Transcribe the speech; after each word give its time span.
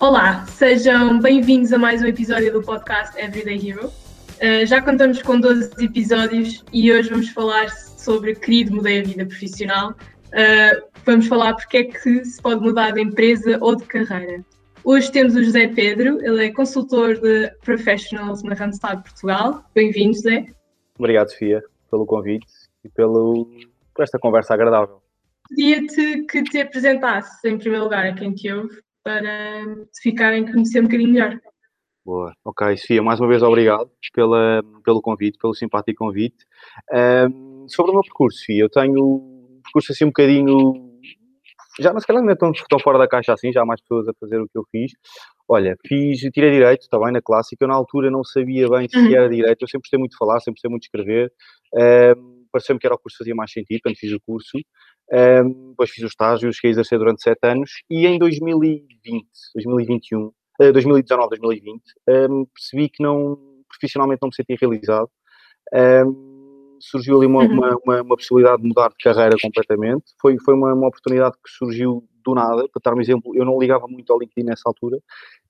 Olá, 0.00 0.46
sejam 0.46 1.18
bem-vindos 1.18 1.72
a 1.72 1.78
mais 1.78 2.00
um 2.00 2.06
episódio 2.06 2.52
do 2.52 2.62
podcast 2.62 3.18
Everyday 3.18 3.68
Hero. 3.68 3.88
Uh, 3.88 4.64
já 4.64 4.80
contamos 4.80 5.20
com 5.20 5.40
12 5.40 5.72
episódios 5.84 6.64
e 6.72 6.92
hoje 6.92 7.10
vamos 7.10 7.30
falar 7.30 7.68
sobre 7.68 8.36
querido 8.36 8.76
mudei 8.76 9.00
a 9.00 9.02
vida 9.02 9.26
profissional. 9.26 9.90
Uh, 10.28 10.86
vamos 11.04 11.26
falar 11.26 11.54
porque 11.54 11.78
é 11.78 11.84
que 11.84 12.24
se 12.24 12.40
pode 12.40 12.60
mudar 12.60 12.92
de 12.92 13.00
empresa 13.00 13.58
ou 13.60 13.74
de 13.74 13.84
carreira. 13.86 14.44
Hoje 14.84 15.10
temos 15.10 15.34
o 15.34 15.42
José 15.42 15.66
Pedro, 15.66 16.24
ele 16.24 16.46
é 16.46 16.52
consultor 16.52 17.18
de 17.18 17.50
professionals 17.64 18.44
na 18.44 18.54
Randstad 18.54 19.02
Portugal. 19.02 19.64
Bem-vindo, 19.74 20.14
José. 20.14 20.46
Obrigado, 20.96 21.30
Sofia, 21.32 21.60
pelo 21.90 22.06
convite 22.06 22.46
e 22.84 22.88
pelo, 22.88 23.50
por 23.92 24.04
esta 24.04 24.16
conversa 24.16 24.54
agradável. 24.54 25.02
Pedia-te 25.48 26.24
que 26.26 26.44
te 26.44 26.60
apresentasses, 26.60 27.44
em 27.44 27.58
primeiro 27.58 27.82
lugar, 27.82 28.06
a 28.06 28.14
quem 28.14 28.32
te 28.32 28.52
ouve, 28.52 28.78
para 29.02 29.64
ficarem 30.02 30.44
a 30.44 30.52
conhecer 30.52 30.80
um 30.80 30.84
bocadinho 30.84 31.12
melhor. 31.12 31.38
Boa, 32.04 32.32
ok, 32.44 32.76
Sofia, 32.76 33.02
mais 33.02 33.20
uma 33.20 33.28
vez 33.28 33.42
obrigado 33.42 33.90
pela, 34.14 34.62
pelo 34.84 35.02
convite, 35.02 35.38
pelo 35.38 35.54
simpático 35.54 36.04
convite. 36.04 36.46
Um, 36.92 37.66
sobre 37.68 37.90
o 37.90 37.94
meu 37.94 38.02
percurso, 38.02 38.38
Sofia, 38.38 38.62
eu 38.62 38.70
tenho 38.70 39.04
um 39.04 39.60
percurso 39.62 39.92
assim 39.92 40.04
um 40.04 40.08
bocadinho 40.08 40.88
já 41.80 41.92
mas 41.92 42.02
se 42.02 42.06
calhar 42.06 42.22
não 42.22 42.32
é 42.32 42.36
tão, 42.36 42.50
tão 42.68 42.78
fora 42.78 42.98
da 42.98 43.06
caixa 43.06 43.32
assim, 43.32 43.52
já 43.52 43.62
há 43.62 43.66
mais 43.66 43.80
pessoas 43.80 44.08
a 44.08 44.12
fazer 44.18 44.40
o 44.40 44.48
que 44.48 44.58
eu 44.58 44.64
fiz. 44.70 44.92
Olha, 45.48 45.76
fiz, 45.86 46.18
tirei 46.32 46.50
direito, 46.50 46.82
está 46.82 46.98
bem, 46.98 47.12
na 47.12 47.22
clássica, 47.22 47.64
eu 47.64 47.68
na 47.68 47.74
altura 47.74 48.10
não 48.10 48.22
sabia 48.22 48.68
bem 48.68 48.88
se 48.88 48.98
uhum. 48.98 49.14
era 49.14 49.28
direito, 49.28 49.62
eu 49.62 49.68
sempre 49.68 49.84
gostei 49.84 49.98
muito 49.98 50.12
de 50.12 50.18
falar, 50.18 50.40
sempre 50.40 50.56
gostei 50.56 50.70
muito 50.70 50.82
de 50.82 50.88
escrever, 50.88 51.32
um, 52.18 52.44
pareceu-me 52.52 52.78
que 52.78 52.86
era 52.86 52.94
o 52.94 52.98
curso 52.98 53.16
que 53.16 53.24
fazia 53.24 53.34
mais 53.34 53.50
sentido, 53.52 53.80
quando 53.82 53.96
fiz 53.96 54.12
o 54.12 54.20
curso, 54.26 54.58
um, 55.12 55.70
depois 55.70 55.90
fiz 55.90 56.04
o 56.04 56.08
estágio, 56.08 56.52
cheguei 56.52 56.70
a 56.70 56.72
exercer 56.72 56.98
durante 56.98 57.22
sete 57.22 57.40
anos, 57.44 57.82
e 57.90 58.06
em 58.06 58.18
2020, 58.18 59.26
2021, 59.54 60.26
uh, 60.26 60.32
2019, 60.72 61.28
2020, 61.30 61.82
um, 62.30 62.44
percebi 62.46 62.88
que 62.88 63.02
não, 63.02 63.38
profissionalmente 63.68 64.20
não 64.22 64.28
me 64.28 64.34
sentia 64.34 64.56
realizado, 64.60 65.10
um, 66.06 66.78
surgiu 66.80 67.16
ali 67.16 67.26
uma, 67.26 67.42
uhum. 67.42 67.78
uma, 67.84 68.02
uma, 68.02 68.16
possibilidade 68.16 68.62
de 68.62 68.68
mudar 68.68 68.88
de 68.88 68.96
carreira 69.02 69.36
completamente. 69.40 70.04
Foi, 70.20 70.36
foi 70.38 70.54
uma, 70.54 70.72
uma, 70.72 70.88
oportunidade 70.88 71.34
que 71.44 71.50
surgiu 71.50 72.04
do 72.24 72.34
nada. 72.34 72.68
Para 72.68 72.92
dar 72.92 72.96
um 72.96 73.00
exemplo, 73.00 73.34
eu 73.34 73.44
não 73.44 73.58
ligava 73.58 73.86
muito 73.88 74.12
ao 74.12 74.18
LinkedIn 74.18 74.46
nessa 74.46 74.62
altura. 74.66 74.98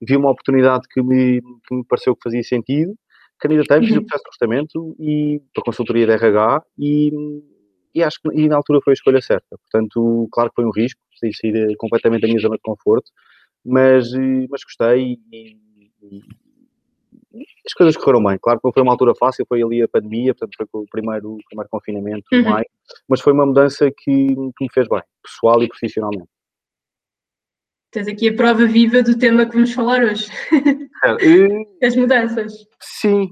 Vi 0.01 0.17
uma 0.17 0.31
oportunidade 0.31 0.87
que 0.89 1.03
me, 1.03 1.41
que 1.67 1.75
me 1.75 1.85
pareceu 1.85 2.15
que 2.15 2.23
fazia 2.23 2.43
sentido. 2.43 2.95
Candidatei, 3.39 3.81
fiz 3.81 3.97
uhum. 3.97 3.99
o 3.99 4.07
processo 4.07 4.25
de 4.25 4.31
recrutamento 4.31 4.97
e 4.99 5.41
para 5.55 5.63
a 5.63 5.65
consultoria 5.65 6.07
de 6.07 6.13
RH 6.13 6.63
e, 6.79 7.13
e 7.95 8.03
acho 8.03 8.19
que 8.21 8.29
e 8.39 8.49
na 8.49 8.57
altura 8.57 8.81
foi 8.83 8.93
a 8.93 8.95
escolha 8.95 9.21
certa. 9.21 9.57
Portanto, 9.59 10.29
claro 10.33 10.51
que 10.51 10.57
foi 10.57 10.65
um 10.65 10.71
risco, 10.71 11.01
sair 11.35 11.77
completamente 11.77 12.23
da 12.23 12.29
minha 12.29 12.41
zona 12.41 12.57
de 12.57 12.63
conforto, 12.63 13.11
mas, 13.65 14.13
mas 14.49 14.63
gostei 14.65 15.19
e, 15.33 15.59
e 16.03 16.23
as 17.67 17.73
coisas 17.75 17.97
correram 17.97 18.25
bem. 18.25 18.39
Claro 18.41 18.59
que 18.59 18.67
não 18.67 18.73
foi 18.73 18.83
uma 18.83 18.93
altura 18.93 19.15
fácil, 19.15 19.45
foi 19.47 19.63
ali 19.63 19.83
a 19.83 19.89
pandemia, 19.89 20.35
portanto 20.35 20.69
foi 20.71 20.83
o 20.83 20.87
primeiro, 20.91 21.35
o 21.35 21.39
primeiro 21.49 21.69
confinamento, 21.71 22.25
uhum. 22.33 22.43
mais, 22.43 22.67
mas 23.09 23.21
foi 23.21 23.33
uma 23.33 23.47
mudança 23.47 23.91
que, 23.91 24.27
que 24.35 24.65
me 24.65 24.73
fez 24.73 24.89
bem, 24.89 25.03
pessoal 25.23 25.63
e 25.63 25.69
profissionalmente. 25.69 26.29
Tens 27.91 28.07
aqui 28.07 28.29
a 28.29 28.35
prova 28.35 28.67
viva 28.67 29.03
do 29.03 29.19
tema 29.19 29.47
que 29.47 29.55
vamos 29.55 29.73
falar 29.73 30.03
hoje. 30.03 30.29
É, 31.05 31.07
As 31.87 31.95
mudanças. 31.95 32.53
Sim, 32.81 33.31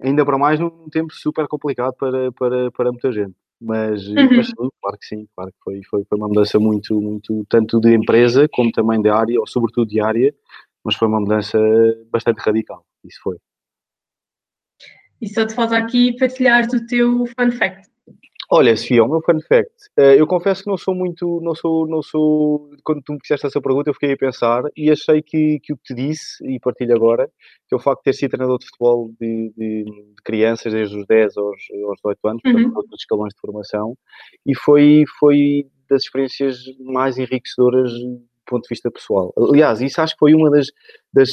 ainda 0.00 0.24
para 0.24 0.38
mais 0.38 0.60
num 0.60 0.88
tempo 0.88 1.12
super 1.12 1.48
complicado 1.48 1.92
para, 1.98 2.30
para, 2.30 2.70
para 2.70 2.92
muita 2.92 3.10
gente. 3.10 3.34
Mas, 3.60 4.06
uhum. 4.06 4.36
mas 4.36 4.52
claro 4.52 4.98
que 4.98 5.06
sim, 5.06 5.26
claro 5.34 5.50
que 5.50 5.58
foi, 5.62 5.80
foi, 5.90 6.04
foi 6.04 6.18
uma 6.18 6.28
mudança 6.28 6.60
muito, 6.60 7.00
muito, 7.00 7.44
tanto 7.48 7.80
de 7.80 7.92
empresa 7.92 8.48
como 8.52 8.70
também 8.70 9.02
de 9.02 9.08
área, 9.08 9.40
ou 9.40 9.46
sobretudo 9.46 9.88
de 9.88 10.00
área, 10.00 10.32
mas 10.84 10.94
foi 10.94 11.08
uma 11.08 11.20
mudança 11.20 11.58
bastante 12.10 12.38
radical, 12.38 12.84
isso 13.04 13.18
foi. 13.20 13.36
E 15.20 15.28
só 15.28 15.44
te 15.44 15.54
falta 15.54 15.76
aqui 15.76 16.16
partilhar 16.16 16.64
o 16.66 16.86
teu 16.86 17.26
fun 17.26 17.50
fact. 17.50 17.88
Olha, 18.50 18.74
Sofia, 18.74 19.04
o 19.04 19.08
meu 19.08 19.20
fun 19.20 19.38
fact. 19.46 19.70
Eh, 19.98 20.18
eu 20.18 20.26
confesso 20.26 20.62
que 20.62 20.70
não 20.70 20.78
sou 20.78 20.94
muito, 20.94 21.38
não 21.42 21.54
sou, 21.54 21.86
não 21.86 22.00
sou. 22.00 22.70
Quando 22.82 23.02
tu 23.02 23.12
me 23.12 23.18
fizeste 23.20 23.46
essa 23.46 23.60
pergunta, 23.60 23.90
eu 23.90 23.94
fiquei 23.94 24.14
a 24.14 24.16
pensar 24.16 24.62
e 24.74 24.90
achei 24.90 25.20
que, 25.20 25.60
que 25.60 25.74
o 25.74 25.76
que 25.76 25.82
te 25.82 25.94
disse, 25.94 26.42
e 26.46 26.58
partilho 26.58 26.96
agora, 26.96 27.28
que 27.68 27.74
é 27.74 27.76
o 27.76 27.80
facto 27.80 27.98
de 27.98 28.04
ter 28.04 28.14
sido 28.14 28.30
treinador 28.30 28.58
de 28.58 28.64
futebol 28.64 29.10
de, 29.20 29.52
de, 29.54 29.84
de 29.84 30.22
crianças 30.24 30.72
desde 30.72 30.96
os 30.96 31.06
10 31.06 31.36
aos, 31.36 31.56
aos 31.84 31.96
18 31.96 32.28
anos, 32.28 32.42
uhum. 32.46 32.52
portanto, 32.52 32.74
todos 32.74 32.92
os 32.92 33.00
escalões 33.00 33.34
de 33.34 33.40
formação, 33.40 33.94
e 34.46 34.54
foi, 34.56 35.04
foi 35.20 35.66
das 35.90 36.04
experiências 36.04 36.56
mais 36.80 37.18
enriquecedoras 37.18 37.92
do 37.92 38.22
ponto 38.46 38.62
de 38.62 38.68
vista 38.70 38.90
pessoal. 38.90 39.30
Aliás, 39.36 39.82
isso 39.82 40.00
acho 40.00 40.14
que 40.14 40.20
foi 40.20 40.34
uma 40.34 40.50
das, 40.50 40.68
das 41.12 41.30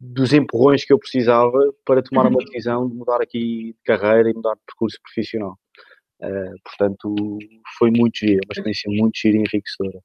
dos 0.00 0.32
empurrões 0.32 0.84
que 0.84 0.92
eu 0.92 0.98
precisava 0.98 1.58
para 1.84 2.02
tomar 2.02 2.26
uma 2.26 2.38
uhum. 2.38 2.44
decisão 2.44 2.88
de 2.88 2.94
mudar 2.94 3.20
aqui 3.22 3.74
de 3.74 3.82
carreira 3.84 4.30
e 4.30 4.34
mudar 4.34 4.54
de 4.54 4.60
percurso 4.66 4.98
profissional. 5.02 5.58
Uh, 6.24 6.54
portanto, 6.64 7.38
foi 7.78 7.90
muito 7.90 8.18
giro, 8.18 8.40
uma 8.46 8.52
experiência 8.52 8.90
muito 8.90 9.18
gira 9.18 9.36
e 9.36 9.40
enriquecedora. 9.40 10.00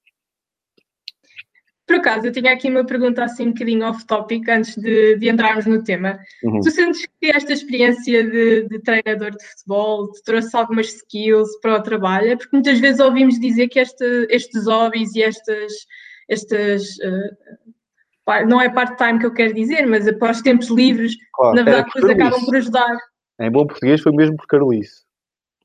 Por 1.87 1.95
acaso, 1.95 2.27
eu 2.27 2.31
tinha 2.31 2.51
aqui 2.51 2.69
uma 2.69 2.85
pergunta 2.85 3.23
assim 3.23 3.47
um 3.47 3.51
bocadinho 3.51 3.87
off-topic 3.87 4.47
antes 4.47 4.75
de, 4.75 5.15
de, 5.15 5.29
entrarmos 5.29 5.65
no 5.65 5.83
tema. 5.83 6.19
Uhum. 6.43 6.59
Tu 6.59 6.69
sentes 6.69 7.07
que 7.19 7.31
esta 7.31 7.53
experiência 7.53 8.29
de, 8.29 8.67
de, 8.67 8.79
treinador 8.79 9.31
de 9.31 9.43
futebol 9.43 10.11
te 10.11 10.21
trouxe 10.23 10.55
algumas 10.55 10.93
skills 10.93 11.49
para 11.61 11.77
o 11.77 11.81
trabalho? 11.81 12.37
Porque 12.37 12.55
muitas 12.55 12.79
vezes 12.79 12.99
ouvimos 12.99 13.39
dizer 13.39 13.69
que 13.69 13.79
este, 13.79 14.27
estes 14.29 14.67
hobbies 14.67 15.15
e 15.15 15.23
estas, 15.23 15.73
estas 16.29 16.83
uh, 16.97 18.45
não 18.47 18.61
é 18.61 18.69
part-time 18.69 19.17
que 19.17 19.25
eu 19.25 19.33
quero 19.33 19.53
dizer, 19.55 19.87
mas 19.87 20.07
após 20.07 20.41
tempos 20.41 20.67
livres, 20.67 21.13
claro, 21.33 21.55
na 21.55 21.63
verdade, 21.63 21.89
depois 21.91 22.13
acabam 22.13 22.45
por 22.45 22.55
ajudar. 22.55 22.97
Em 23.39 23.49
bom 23.49 23.65
português 23.65 23.99
foi 24.01 24.11
mesmo 24.11 24.35
por 24.37 24.45
Carolice 24.45 25.08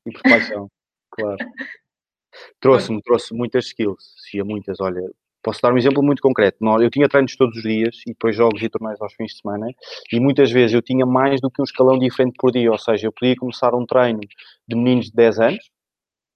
e 0.05 0.11
por 0.11 0.21
paixão, 0.23 0.69
claro. 1.11 1.37
Trouxe-me, 2.59 3.01
trouxe 3.01 3.33
muitas 3.33 3.67
skills, 3.67 4.13
se 4.17 4.41
muitas, 4.43 4.79
olha, 4.81 5.01
posso 5.43 5.61
dar 5.61 5.73
um 5.73 5.77
exemplo 5.77 6.03
muito 6.03 6.21
concreto. 6.21 6.57
Eu 6.81 6.89
tinha 6.89 7.07
treinos 7.07 7.35
todos 7.35 7.57
os 7.57 7.63
dias 7.63 7.97
e 8.07 8.11
depois 8.11 8.35
jogos 8.35 8.61
e 8.61 8.69
torneios 8.69 9.01
aos 9.01 9.13
fins 9.13 9.33
de 9.33 9.41
semana 9.41 9.67
e 10.11 10.19
muitas 10.19 10.51
vezes 10.51 10.73
eu 10.73 10.81
tinha 10.81 11.05
mais 11.05 11.39
do 11.41 11.51
que 11.51 11.61
um 11.61 11.65
escalão 11.65 11.99
diferente 11.99 12.35
por 12.39 12.51
dia, 12.51 12.71
ou 12.71 12.77
seja, 12.79 13.07
eu 13.07 13.11
podia 13.13 13.35
começar 13.35 13.75
um 13.75 13.85
treino 13.85 14.19
de 14.67 14.75
meninos 14.75 15.07
de 15.07 15.13
10 15.13 15.39
anos, 15.39 15.71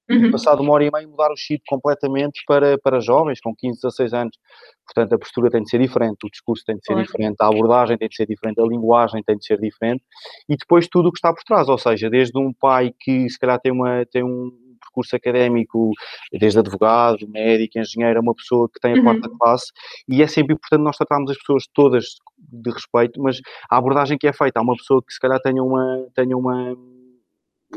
Uhum. 0.10 0.32
Passado 0.32 0.64
uma 0.64 0.74
hora 0.74 0.84
e 0.84 0.92
meia 0.92 1.08
mudar 1.08 1.32
o 1.32 1.38
chip 1.38 1.64
completamente 1.68 2.42
para, 2.48 2.78
para 2.80 3.00
jovens 3.00 3.40
com 3.40 3.56
15, 3.56 3.82
16 3.82 4.14
anos. 4.14 4.38
Portanto, 4.86 5.14
a 5.14 5.20
postura 5.20 5.52
tem 5.52 5.62
de 5.62 5.70
ser 5.70 5.80
diferente, 5.80 6.26
o 6.26 6.30
discurso 6.30 6.64
tem 6.66 6.78
de 6.78 6.84
ser 6.84 6.96
diferente, 6.96 7.36
a 7.40 7.48
abordagem 7.48 7.98
tem 7.98 8.10
de 8.10 8.16
ser 8.16 8.26
diferente, 8.26 8.60
a 8.60 8.66
linguagem 8.66 9.22
tem 9.24 9.38
de 9.38 9.46
ser 9.46 9.60
diferente 9.60 10.04
e 10.50 10.56
depois 10.58 10.88
tudo 10.88 11.10
o 11.10 11.12
que 11.12 11.20
está 11.20 11.32
por 11.32 11.44
trás, 11.44 11.70
ou 11.70 11.78
seja, 11.78 12.10
desde 12.10 12.38
um 12.40 12.52
pai 12.52 12.92
que 13.00 13.30
se 13.30 13.38
calhar 13.38 13.60
tem, 13.60 13.72
uma, 13.72 14.04
tem 14.12 14.24
um 14.24 14.52
percurso 14.80 15.16
académico, 15.16 15.92
desde 16.32 16.58
advogado, 16.58 17.28
médico, 17.28 17.78
engenheiro, 17.78 18.20
uma 18.22 18.34
pessoa 18.34 18.68
que 18.68 18.80
tem 18.80 18.94
a 18.94 18.96
uhum. 18.96 19.04
quarta 19.04 19.30
classe 19.38 19.72
e 20.08 20.24
é 20.24 20.28
sempre 20.28 20.56
importante 20.56 20.82
nós 20.82 20.98
tratarmos 20.98 21.30
as 21.30 21.38
pessoas 21.38 21.66
todas 21.74 22.06
de 22.38 22.72
respeito, 22.72 23.22
mas 23.22 23.40
a 23.70 23.78
abordagem 23.78 24.18
que 24.18 24.28
é 24.28 24.34
feita 24.34 24.60
a 24.60 24.64
uma 24.64 24.76
pessoa 24.76 25.04
que 25.06 25.14
se 25.14 25.20
calhar 25.20 25.40
tenha 25.40 25.64
uma, 25.64 26.08
tenha 26.16 26.36
uma 26.36 26.76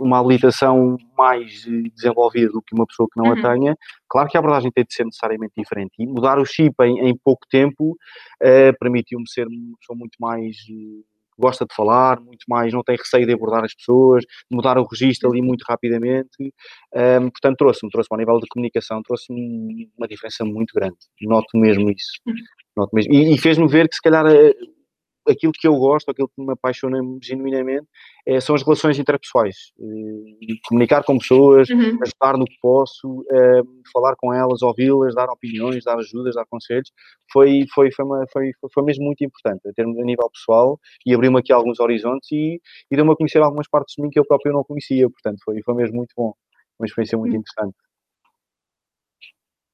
uma 0.00 0.18
habilitação 0.18 0.96
mais 1.16 1.66
eh, 1.66 1.90
desenvolvida 1.94 2.50
do 2.50 2.62
que 2.62 2.74
uma 2.74 2.86
pessoa 2.86 3.08
que 3.12 3.20
não 3.20 3.30
uhum. 3.30 3.38
a 3.38 3.54
tenha, 3.54 3.76
claro 4.08 4.28
que 4.28 4.36
a 4.36 4.40
abordagem 4.40 4.70
tem 4.70 4.84
de 4.84 4.94
ser 4.94 5.04
necessariamente 5.04 5.52
diferente. 5.56 5.92
E 5.98 6.06
mudar 6.06 6.38
o 6.38 6.44
chip 6.44 6.74
em, 6.82 7.08
em 7.08 7.16
pouco 7.16 7.46
tempo 7.50 7.90
uh, 7.90 8.78
permitiu-me 8.78 9.28
ser 9.28 9.46
uma 9.46 9.76
pessoa 9.78 9.98
muito 9.98 10.16
mais. 10.20 10.56
Uh, 10.70 11.04
gosta 11.38 11.64
de 11.64 11.74
falar, 11.74 12.20
muito 12.20 12.44
mais, 12.46 12.72
não 12.72 12.82
tem 12.82 12.94
receio 12.94 13.26
de 13.26 13.32
abordar 13.32 13.64
as 13.64 13.74
pessoas, 13.74 14.22
mudar 14.50 14.78
o 14.78 14.86
registro 14.86 15.30
ali 15.30 15.40
muito 15.42 15.62
rapidamente. 15.68 16.52
Um, 16.94 17.30
portanto, 17.30 17.56
trouxe-me, 17.56 17.90
trouxe-me 17.90 18.16
a 18.16 18.18
nível 18.18 18.38
de 18.38 18.46
comunicação, 18.48 19.02
trouxe-me 19.02 19.90
uma 19.98 20.06
diferença 20.06 20.44
muito 20.44 20.72
grande. 20.74 20.96
Noto 21.22 21.58
mesmo 21.58 21.90
isso. 21.90 22.12
Uhum. 22.26 22.34
Noto 22.76 22.94
mesmo. 22.94 23.12
E, 23.12 23.34
e 23.34 23.38
fez-me 23.38 23.66
ver 23.66 23.88
que, 23.88 23.96
se 23.96 24.02
calhar, 24.02 24.26
aquilo 25.28 25.52
que 25.52 25.66
eu 25.66 25.74
gosto, 25.76 26.10
aquilo 26.10 26.28
que 26.28 26.42
me 26.42 26.52
apaixona 26.52 26.98
genuinamente, 27.22 27.86
é, 28.26 28.40
são 28.40 28.54
as 28.54 28.62
relações 28.62 28.98
interpessoais. 28.98 29.72
Uh, 29.78 30.22
comunicar 30.66 31.04
com 31.04 31.18
pessoas, 31.18 31.68
uhum. 31.70 31.98
ajudar 32.02 32.38
no 32.38 32.44
que 32.44 32.56
posso, 32.60 33.08
uh, 33.08 33.82
falar 33.92 34.14
com 34.16 34.32
elas, 34.32 34.62
ouvi-las, 34.62 35.14
dar 35.14 35.28
opiniões, 35.28 35.84
dar 35.84 35.98
ajudas, 35.98 36.34
dar 36.34 36.46
conselhos, 36.46 36.90
foi, 37.32 37.64
foi, 37.74 37.90
foi, 37.92 38.04
uma, 38.04 38.24
foi, 38.32 38.50
foi 38.72 38.84
mesmo 38.84 39.04
muito 39.04 39.24
importante, 39.24 39.60
a, 39.66 39.82
a 39.82 40.04
nível 40.04 40.30
pessoal, 40.30 40.78
e 41.06 41.14
abriu-me 41.14 41.38
aqui 41.38 41.52
alguns 41.52 41.80
horizontes 41.80 42.30
e, 42.32 42.60
e 42.90 42.96
deu-me 42.96 43.12
a 43.12 43.16
conhecer 43.16 43.38
algumas 43.38 43.68
partes 43.68 43.94
de 43.96 44.02
mim 44.02 44.10
que 44.10 44.18
eu 44.18 44.24
próprio 44.24 44.52
não 44.52 44.64
conhecia, 44.64 45.08
portanto 45.08 45.38
foi, 45.44 45.60
foi 45.62 45.74
mesmo 45.74 45.96
muito 45.96 46.12
bom, 46.16 46.32
uma 46.78 46.86
experiência 46.86 47.18
muito 47.18 47.32
uhum. 47.32 47.40
interessante. 47.40 47.76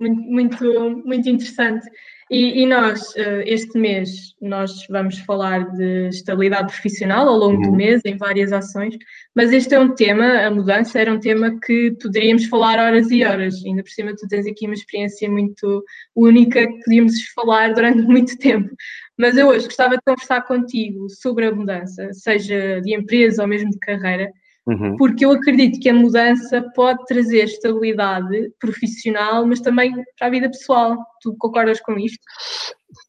Muito, 0.00 0.20
muito, 0.22 1.06
muito 1.06 1.28
interessante. 1.28 1.88
E, 2.30 2.62
e, 2.62 2.66
nós, 2.66 3.16
eh, 3.16 3.44
este 3.46 3.78
mês, 3.78 4.34
nós 4.40 4.86
vamos 4.90 5.18
falar 5.20 5.70
de 5.70 6.08
estabilidade 6.08 6.70
profissional 6.72 7.26
ao 7.26 7.38
longo 7.38 7.56
uhum. 7.56 7.70
do 7.70 7.76
mês, 7.76 8.02
em 8.04 8.18
várias 8.18 8.52
ações, 8.52 8.96
mas 9.34 9.50
este 9.50 9.74
é 9.74 9.80
um 9.80 9.94
tema, 9.94 10.46
a 10.46 10.50
mudança 10.50 10.98
era 11.00 11.12
um 11.12 11.18
tema 11.18 11.58
que 11.58 11.96
poderíamos 12.02 12.44
falar 12.44 12.78
horas 12.78 13.10
e 13.10 13.24
horas. 13.24 13.64
Ainda 13.64 13.82
por 13.82 13.90
cima, 13.90 14.14
tu 14.14 14.28
tens 14.28 14.46
aqui 14.46 14.66
uma 14.66 14.74
experiência 14.74 15.28
muito 15.30 15.82
única 16.14 16.66
que 16.66 16.78
podíamos 16.84 17.14
falar 17.34 17.72
durante 17.72 18.02
muito 18.06 18.36
tempo. 18.36 18.74
Mas 19.16 19.36
eu 19.36 19.48
hoje 19.48 19.64
gostava 19.64 19.96
de 19.96 20.02
conversar 20.04 20.42
contigo 20.42 21.08
sobre 21.08 21.46
a 21.46 21.54
mudança, 21.54 22.12
seja 22.12 22.80
de 22.82 22.94
empresa 22.94 23.42
ou 23.42 23.48
mesmo 23.48 23.70
de 23.70 23.78
carreira, 23.78 24.30
Uhum. 24.68 24.98
Porque 24.98 25.24
eu 25.24 25.30
acredito 25.32 25.80
que 25.80 25.88
a 25.88 25.94
mudança 25.94 26.62
pode 26.74 27.02
trazer 27.06 27.44
estabilidade 27.44 28.52
profissional, 28.60 29.46
mas 29.46 29.60
também 29.60 29.94
para 30.18 30.26
a 30.26 30.30
vida 30.30 30.48
pessoal. 30.50 30.94
Tu 31.22 31.34
concordas 31.38 31.80
com 31.80 31.98
isto? 31.98 32.18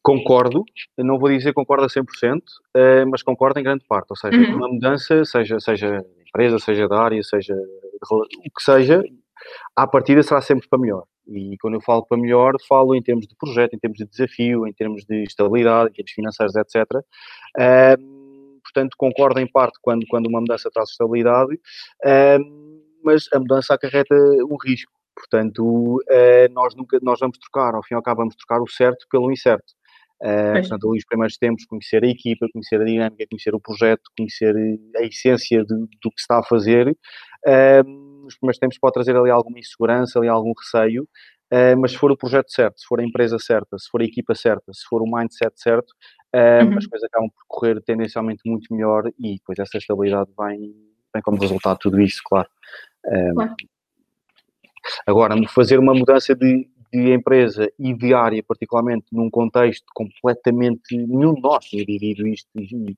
Concordo, 0.02 0.64
não 0.96 1.18
vou 1.18 1.28
dizer 1.28 1.52
concordo 1.52 1.84
a 1.84 1.88
100%, 1.88 2.40
eh, 2.74 3.04
mas 3.04 3.22
concordo 3.22 3.60
em 3.60 3.62
grande 3.62 3.84
parte. 3.86 4.06
Ou 4.08 4.16
seja, 4.16 4.38
uhum. 4.38 4.56
uma 4.56 4.68
mudança, 4.68 5.22
seja, 5.26 5.60
seja 5.60 6.02
empresa, 6.26 6.58
seja 6.58 6.88
da 6.88 6.98
área, 6.98 7.22
seja 7.22 7.54
o 8.10 8.24
que 8.56 8.62
seja, 8.62 9.02
à 9.76 9.86
partida 9.86 10.22
será 10.22 10.40
sempre 10.40 10.66
para 10.66 10.78
melhor. 10.78 11.04
E 11.28 11.56
quando 11.60 11.74
eu 11.74 11.82
falo 11.82 12.06
para 12.06 12.16
melhor, 12.16 12.54
falo 12.66 12.94
em 12.94 13.02
termos 13.02 13.26
de 13.26 13.36
projeto, 13.36 13.74
em 13.74 13.78
termos 13.78 13.98
de 13.98 14.06
desafio, 14.06 14.66
em 14.66 14.72
termos 14.72 15.04
de 15.04 15.22
estabilidade, 15.24 15.90
em 15.90 15.92
termos 15.92 16.12
financeiros, 16.12 16.56
etc 16.56 16.86
portanto 18.72 18.94
concordo 18.96 19.40
em 19.40 19.46
parte 19.46 19.78
quando, 19.82 20.06
quando 20.08 20.26
uma 20.26 20.40
mudança 20.40 20.70
traz 20.72 20.90
estabilidade, 20.90 21.58
mas 23.02 23.26
a 23.32 23.38
mudança 23.38 23.74
acarreta 23.74 24.14
um 24.48 24.56
risco. 24.62 24.92
Portanto, 25.14 25.98
uh, 25.98 26.52
nós 26.52 26.74
nunca 26.74 26.98
nós 27.02 27.18
vamos 27.20 27.38
trocar, 27.38 27.74
ao 27.74 27.82
fim 27.82 27.94
e 27.94 27.96
ao 27.96 28.02
cabo, 28.02 28.20
vamos 28.20 28.36
trocar 28.36 28.62
o 28.62 28.68
certo 28.68 29.06
pelo 29.10 29.30
incerto. 29.30 29.74
Uh, 30.22 30.60
portanto, 30.60 30.88
ali 30.88 30.98
os 30.98 31.04
primeiros 31.04 31.36
tempos, 31.36 31.64
conhecer 31.64 32.04
a 32.04 32.06
equipa, 32.06 32.46
conhecer 32.52 32.80
a 32.80 32.84
dinâmica, 32.84 33.26
conhecer 33.30 33.54
o 33.54 33.60
projeto, 33.60 34.02
conhecer 34.16 34.54
a 34.96 35.02
essência 35.02 35.64
de, 35.64 35.74
do 35.74 36.10
que 36.10 36.18
se 36.18 36.22
está 36.22 36.38
a 36.38 36.42
fazer. 36.42 36.88
Uh, 37.46 38.22
nos 38.24 38.36
primeiros 38.36 38.58
tempos 38.58 38.78
pode 38.78 38.94
trazer 38.94 39.16
ali 39.16 39.30
alguma 39.30 39.58
insegurança, 39.58 40.18
ali 40.18 40.28
algum 40.28 40.52
receio, 40.56 41.08
mas 41.78 41.92
se 41.92 41.98
for 41.98 42.10
o 42.10 42.16
projeto 42.16 42.50
certo, 42.52 42.80
se 42.80 42.86
for 42.86 43.00
a 43.00 43.04
empresa 43.04 43.38
certa, 43.38 43.78
se 43.78 43.88
for 43.90 44.00
a 44.00 44.04
equipa 44.04 44.34
certa, 44.34 44.72
se 44.72 44.84
for 44.88 45.02
o 45.02 45.06
mindset 45.06 45.52
certo, 45.60 45.92
uhum. 46.34 46.78
as 46.78 46.86
coisas 46.86 47.08
acabam 47.08 47.28
por 47.30 47.44
correr 47.48 47.80
tendencialmente 47.82 48.42
muito 48.46 48.72
melhor 48.72 49.10
e 49.18 49.34
depois 49.34 49.58
essa 49.58 49.78
estabilidade 49.78 50.30
vem, 50.38 50.74
vem 51.12 51.22
como 51.22 51.40
resultado 51.40 51.74
de 51.74 51.80
tudo 51.80 52.00
isso, 52.00 52.20
claro. 52.24 52.48
claro. 53.34 53.54
Agora, 55.06 55.34
fazer 55.48 55.78
uma 55.78 55.94
mudança 55.94 56.34
de, 56.34 56.68
de 56.92 57.12
empresa 57.12 57.70
e 57.78 57.94
de 57.94 58.12
área, 58.12 58.42
particularmente 58.42 59.06
num 59.12 59.30
contexto 59.30 59.86
completamente. 59.94 60.96
Nenhum 60.96 61.34
de 61.34 61.40
nós 61.40 61.64
tinha 61.64 61.84
vivido 61.84 62.26
isto 62.26 62.48
e, 62.56 62.64
e, 62.64 62.96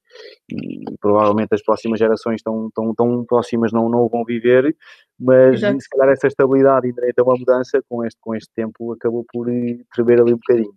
e, 0.50 0.84
provavelmente 1.00 1.54
as 1.54 1.62
próximas 1.62 1.98
gerações 1.98 2.42
tão, 2.42 2.70
tão, 2.74 2.94
tão 2.94 3.24
próximas 3.24 3.72
não, 3.72 3.88
não 3.88 4.00
o 4.00 4.08
vão 4.08 4.24
viver, 4.24 4.74
mas 5.18 5.56
Exato. 5.56 5.80
se 5.80 5.88
calhar 5.90 6.12
essa 6.12 6.26
estabilidade 6.26 6.88
e 6.88 6.92
direito 6.92 7.18
a 7.18 7.24
uma 7.24 7.36
mudança 7.36 7.82
com 7.88 8.04
este, 8.04 8.18
com 8.20 8.34
este 8.34 8.50
tempo 8.54 8.92
acabou 8.92 9.24
por 9.30 9.48
eh, 9.48 9.78
tremer 9.94 10.20
ali 10.20 10.32
um 10.32 10.38
bocadinho. 10.38 10.74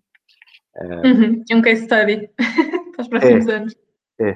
Uh, 0.76 1.08
uhum. 1.08 1.44
É 1.50 1.56
um 1.56 1.62
case 1.62 1.86
study 1.86 2.30
para 2.96 3.02
os 3.02 3.08
próximos 3.08 3.48
é, 3.48 3.54
anos. 3.54 3.76
É, 4.20 4.36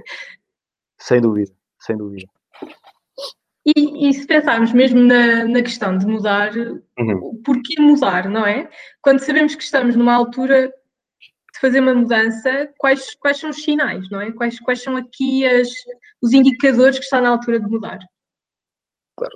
sem 0.98 1.20
dúvida, 1.20 1.52
sem 1.80 1.98
dúvida. 1.98 2.28
E, 3.76 4.10
e 4.10 4.14
se 4.14 4.26
pensarmos 4.26 4.72
mesmo 4.74 5.02
na, 5.02 5.46
na 5.46 5.62
questão 5.62 5.98
de 5.98 6.06
mudar, 6.06 6.52
uhum. 6.56 7.42
porquê 7.44 7.80
mudar, 7.80 8.30
não 8.30 8.46
é? 8.46 8.70
Quando 9.02 9.20
sabemos 9.20 9.56
que 9.56 9.64
estamos 9.64 9.96
numa 9.96 10.14
altura 10.14 10.74
de 11.54 11.60
fazer 11.60 11.80
uma 11.80 11.94
mudança, 11.94 12.70
quais, 12.78 13.16
quais 13.16 13.40
são 13.40 13.50
os 13.50 13.62
sinais, 13.62 14.10
não 14.10 14.22
é? 14.22 14.32
Quais, 14.32 14.60
quais 14.60 14.82
são 14.82 14.96
aqui 14.96 15.46
as, 15.46 15.70
os 16.22 16.34
indicadores 16.34 16.98
que 16.98 17.04
está 17.04 17.22
na 17.22 17.30
altura 17.30 17.60
de 17.60 17.68
mudar? 17.68 18.00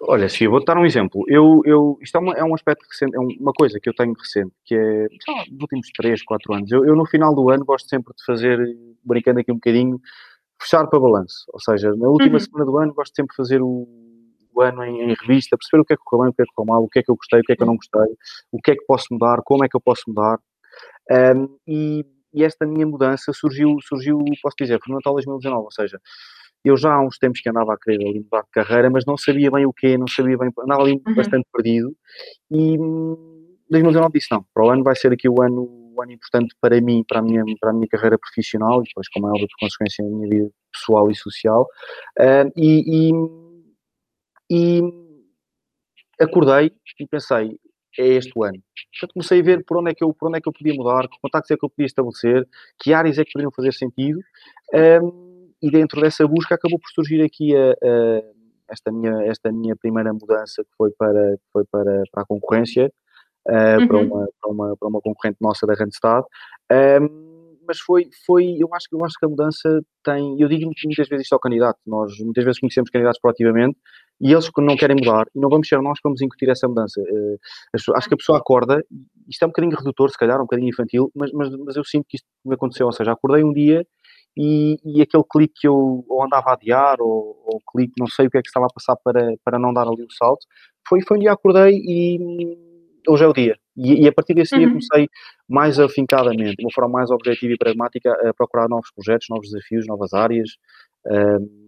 Olha, 0.03 0.30
Sofia, 0.30 0.50
vou-te 0.50 0.65
dar 0.65 0.77
um 0.77 0.86
exemplo. 0.86 1.25
Eu, 1.27 1.62
eu, 1.65 1.97
isto 2.01 2.15
é, 2.15 2.19
uma, 2.21 2.33
é 2.33 2.44
um 2.44 2.56
aspecto 2.56 2.86
recente, 2.89 3.15
é 3.15 3.19
uma 3.19 3.51
coisa 3.51 3.79
que 3.81 3.89
eu 3.89 3.94
tenho 3.94 4.13
recente, 4.13 4.53
que 4.63 4.75
é, 4.75 5.07
sei 5.21 5.36
lá, 5.36 5.44
nos 5.51 5.62
últimos 5.62 5.89
3, 5.91 6.24
4 6.24 6.53
anos. 6.53 6.71
Eu, 6.71 6.86
eu, 6.86 6.95
no 6.95 7.06
final 7.06 7.36
do 7.36 7.50
ano, 7.50 7.65
gosto 7.65 7.89
sempre 7.89 8.13
de 8.15 8.24
fazer, 8.24 8.57
brincando 9.03 9.41
aqui 9.41 9.51
um 9.51 9.56
bocadinho, 9.56 10.00
fechar 10.62 10.88
para 10.88 11.00
balanço. 11.00 11.45
Ou 11.51 11.59
seja, 11.59 11.94
na 11.95 12.07
última 12.07 12.36
uhum. 12.36 12.39
semana 12.39 12.65
do 12.65 12.77
ano, 12.77 12.94
gosto 12.94 13.13
sempre 13.13 13.31
de 13.31 13.36
fazer 13.36 13.62
o, 13.62 13.86
o 14.53 14.61
ano 14.61 14.83
em, 14.83 15.01
em, 15.01 15.15
revista, 15.15 15.57
perceber 15.57 15.81
o 15.81 15.85
que 15.85 15.94
é 15.94 15.97
que 15.97 16.03
correu 16.03 16.25
bem, 16.25 16.31
o 16.31 16.33
que 16.35 16.41
é 16.41 16.45
que 16.45 16.51
correu 16.53 16.73
mal, 16.73 16.83
o 16.83 16.89
que 16.89 17.00
é 17.00 17.03
que 17.03 17.11
eu 17.11 17.15
gostei, 17.15 17.39
o 17.39 17.44
que 17.44 17.53
é 17.53 17.55
que 17.55 17.63
eu 17.63 17.67
não 17.67 17.75
gostei, 17.75 18.15
o 18.51 18.61
que 18.61 18.71
é 18.71 18.75
que 18.75 18.85
posso 18.85 19.07
mudar, 19.11 19.41
como 19.44 19.65
é 19.65 19.69
que 19.69 19.75
eu 19.75 19.81
posso 19.81 20.03
mudar. 20.07 20.39
Um, 21.11 21.57
e, 21.67 22.05
e, 22.33 22.44
esta 22.44 22.65
minha 22.65 22.85
mudança 22.85 23.31
surgiu, 23.33 23.77
surgiu, 23.81 24.19
posso 24.41 24.55
dizer, 24.59 24.79
no 24.88 24.95
Natal 24.95 25.13
2019, 25.13 25.65
ou 25.65 25.71
seja, 25.71 26.00
eu 26.63 26.77
já 26.77 26.94
há 26.94 27.01
uns 27.01 27.17
tempos 27.17 27.41
que 27.41 27.50
andava 27.50 27.73
a 27.73 27.77
querer 27.77 28.07
ali 28.07 28.19
mudar 28.21 28.41
de 28.41 28.50
carreira, 28.51 28.89
mas 28.89 29.05
não 29.05 29.17
sabia 29.17 29.51
bem 29.51 29.65
o 29.65 29.73
quê, 29.73 29.97
não 29.97 30.07
sabia 30.07 30.38
bem, 30.38 30.50
andava 30.59 30.81
ali 30.81 30.94
uhum. 30.94 31.15
bastante 31.15 31.45
perdido. 31.51 31.94
E 32.50 32.77
2019 33.69 34.05
hum, 34.05 34.09
disse: 34.13 34.27
não, 34.31 34.45
para 34.53 34.65
o 34.65 34.69
ano 34.69 34.83
vai 34.83 34.95
ser 34.95 35.11
aqui 35.11 35.27
o 35.27 35.41
ano, 35.41 35.63
o 35.95 36.01
ano 36.01 36.13
importante 36.13 36.55
para 36.61 36.79
mim, 36.79 37.03
para 37.07 37.19
a, 37.19 37.21
minha, 37.21 37.44
para 37.59 37.71
a 37.71 37.73
minha 37.73 37.88
carreira 37.88 38.17
profissional 38.17 38.81
e 38.81 38.85
depois, 38.85 39.09
como 39.09 39.27
é 39.27 39.31
óbvio, 39.31 39.47
por 39.47 39.65
consequência, 39.65 40.05
a 40.05 40.07
minha 40.07 40.29
vida 40.29 40.50
pessoal 40.71 41.11
e 41.11 41.15
social. 41.15 41.67
Uh, 42.19 42.51
e, 42.55 43.09
e, 43.09 43.13
e 44.49 44.81
acordei 46.19 46.71
e 46.99 47.07
pensei: 47.07 47.57
é 47.97 48.07
este 48.07 48.31
o 48.35 48.43
ano. 48.43 48.59
Portanto, 48.91 49.13
comecei 49.13 49.39
a 49.39 49.43
ver 49.43 49.63
por 49.65 49.77
onde, 49.77 49.91
é 49.91 49.93
que 49.93 50.03
eu, 50.03 50.13
por 50.13 50.27
onde 50.27 50.37
é 50.37 50.41
que 50.41 50.47
eu 50.47 50.53
podia 50.53 50.73
mudar, 50.73 51.07
que 51.07 51.19
contactos 51.21 51.51
é 51.51 51.57
que 51.57 51.65
eu 51.65 51.69
podia 51.69 51.85
estabelecer, 51.85 52.47
que 52.79 52.93
áreas 52.93 53.17
é 53.17 53.25
que 53.25 53.31
poderiam 53.31 53.51
fazer 53.51 53.73
sentido. 53.73 54.19
Um, 54.73 55.51
e 55.61 55.71
dentro 55.71 56.01
dessa 56.01 56.27
busca 56.27 56.55
acabou 56.55 56.77
por 56.77 56.89
surgir 56.89 57.23
aqui 57.23 57.55
a, 57.55 57.71
a, 57.71 58.23
esta, 58.69 58.91
minha, 58.91 59.23
esta 59.25 59.51
minha 59.51 59.75
primeira 59.75 60.11
mudança 60.11 60.63
que 60.63 60.69
foi 60.77 60.91
para, 60.91 61.37
foi 61.53 61.63
para, 61.71 62.03
para 62.11 62.23
a 62.23 62.25
concorrência, 62.25 62.91
uh, 63.47 63.79
uhum. 63.79 63.87
para, 63.87 63.97
uma, 63.97 64.27
para, 64.41 64.51
uma, 64.51 64.77
para 64.77 64.87
uma 64.89 65.01
concorrente 65.01 65.37
nossa 65.39 65.65
da 65.65 65.73
Randstad. 65.73 66.25
Um, 66.71 67.33
mas 67.65 67.79
foi, 67.79 68.09
foi 68.25 68.57
eu, 68.59 68.67
acho, 68.73 68.87
eu 68.91 69.05
acho 69.05 69.17
que 69.17 69.25
a 69.25 69.29
mudança 69.29 69.81
tem, 70.03 70.37
eu 70.37 70.49
digo 70.49 70.65
muitas 70.65 71.07
vezes 71.07 71.23
isto 71.23 71.33
ao 71.33 71.39
candidato, 71.39 71.79
nós 71.87 72.11
muitas 72.19 72.43
vezes 72.43 72.59
conhecemos 72.59 72.89
candidatos 72.89 73.21
proativamente 73.21 73.77
e 74.21 74.31
eles 74.31 74.50
não 74.57 74.75
querem 74.75 74.95
mudar, 74.95 75.25
e 75.36 75.39
não 75.39 75.50
vamos 75.50 75.68
ser 75.68 75.81
nós 75.81 75.98
que 76.00 76.04
vamos 76.04 76.21
incutir 76.21 76.50
essa 76.50 76.68
mudança. 76.68 77.01
Uh, 77.01 77.38
acho 77.95 78.07
que 78.07 78.13
a 78.13 78.18
pessoa 78.18 78.38
acorda, 78.38 78.83
isto 79.27 79.44
é 79.44 79.45
um 79.45 79.50
bocadinho 79.50 79.75
redutor, 79.75 80.10
se 80.10 80.18
calhar, 80.18 80.38
um 80.39 80.44
bocadinho 80.44 80.69
infantil, 80.69 81.12
mas, 81.15 81.31
mas, 81.31 81.50
mas 81.57 81.75
eu 81.75 81.83
sinto 81.83 82.06
que 82.07 82.18
isto 82.18 82.27
me 82.45 82.56
aconteceu, 82.56 82.86
ou 82.86 82.94
seja, 82.94 83.12
acordei 83.12 83.44
um 83.44 83.51
dia 83.51 83.86
e, 84.38 84.77
e, 84.83 85.01
aquele 85.01 85.24
clique 85.30 85.54
que 85.62 85.68
eu 85.68 86.04
ou 86.07 86.24
andava 86.24 86.50
a 86.50 86.54
adiar 86.54 86.98
ou, 87.00 87.39
ou 87.45 87.62
clique, 87.71 87.94
não 88.00 88.07
sei 88.07 88.27
o 88.27 88.30
que 88.31 88.38
é 88.38 88.42
que 88.42 88.48
estava 88.48 88.65
a 88.65 88.74
passar 88.74 88.95
para, 89.04 89.36
para 89.44 89.60
não 89.60 89.74
dar 89.74 89.88
ali 89.88 90.04
o 90.04 90.12
salto, 90.12 90.45
foi, 90.88 91.01
foi 91.01 91.18
um 91.18 91.19
dia 91.19 91.31
acordei 91.31 91.75
e 91.75 92.57
hoje 93.07 93.24
é 93.24 93.27
o 93.27 93.33
dia. 93.33 93.56
E, 93.75 94.04
e 94.04 94.07
a 94.07 94.13
partir 94.13 94.33
desse 94.33 94.56
uhum. 94.56 94.60
dia 94.60 94.69
comecei 94.69 95.10
mais 95.48 95.80
afincadamente, 95.80 96.55
de 96.55 96.63
uma 96.63 96.72
forma 96.74 96.91
mais 96.91 97.12
objetiva 97.12 97.53
e 97.53 97.58
pragmática, 97.58 98.12
a 98.27 98.34
procurar 98.34 98.67
novos 98.70 98.89
projetos, 98.91 99.27
novos 99.29 99.50
desafios, 99.50 99.86
novas 99.88 100.13
áreas. 100.13 100.50
Um, 101.05 101.62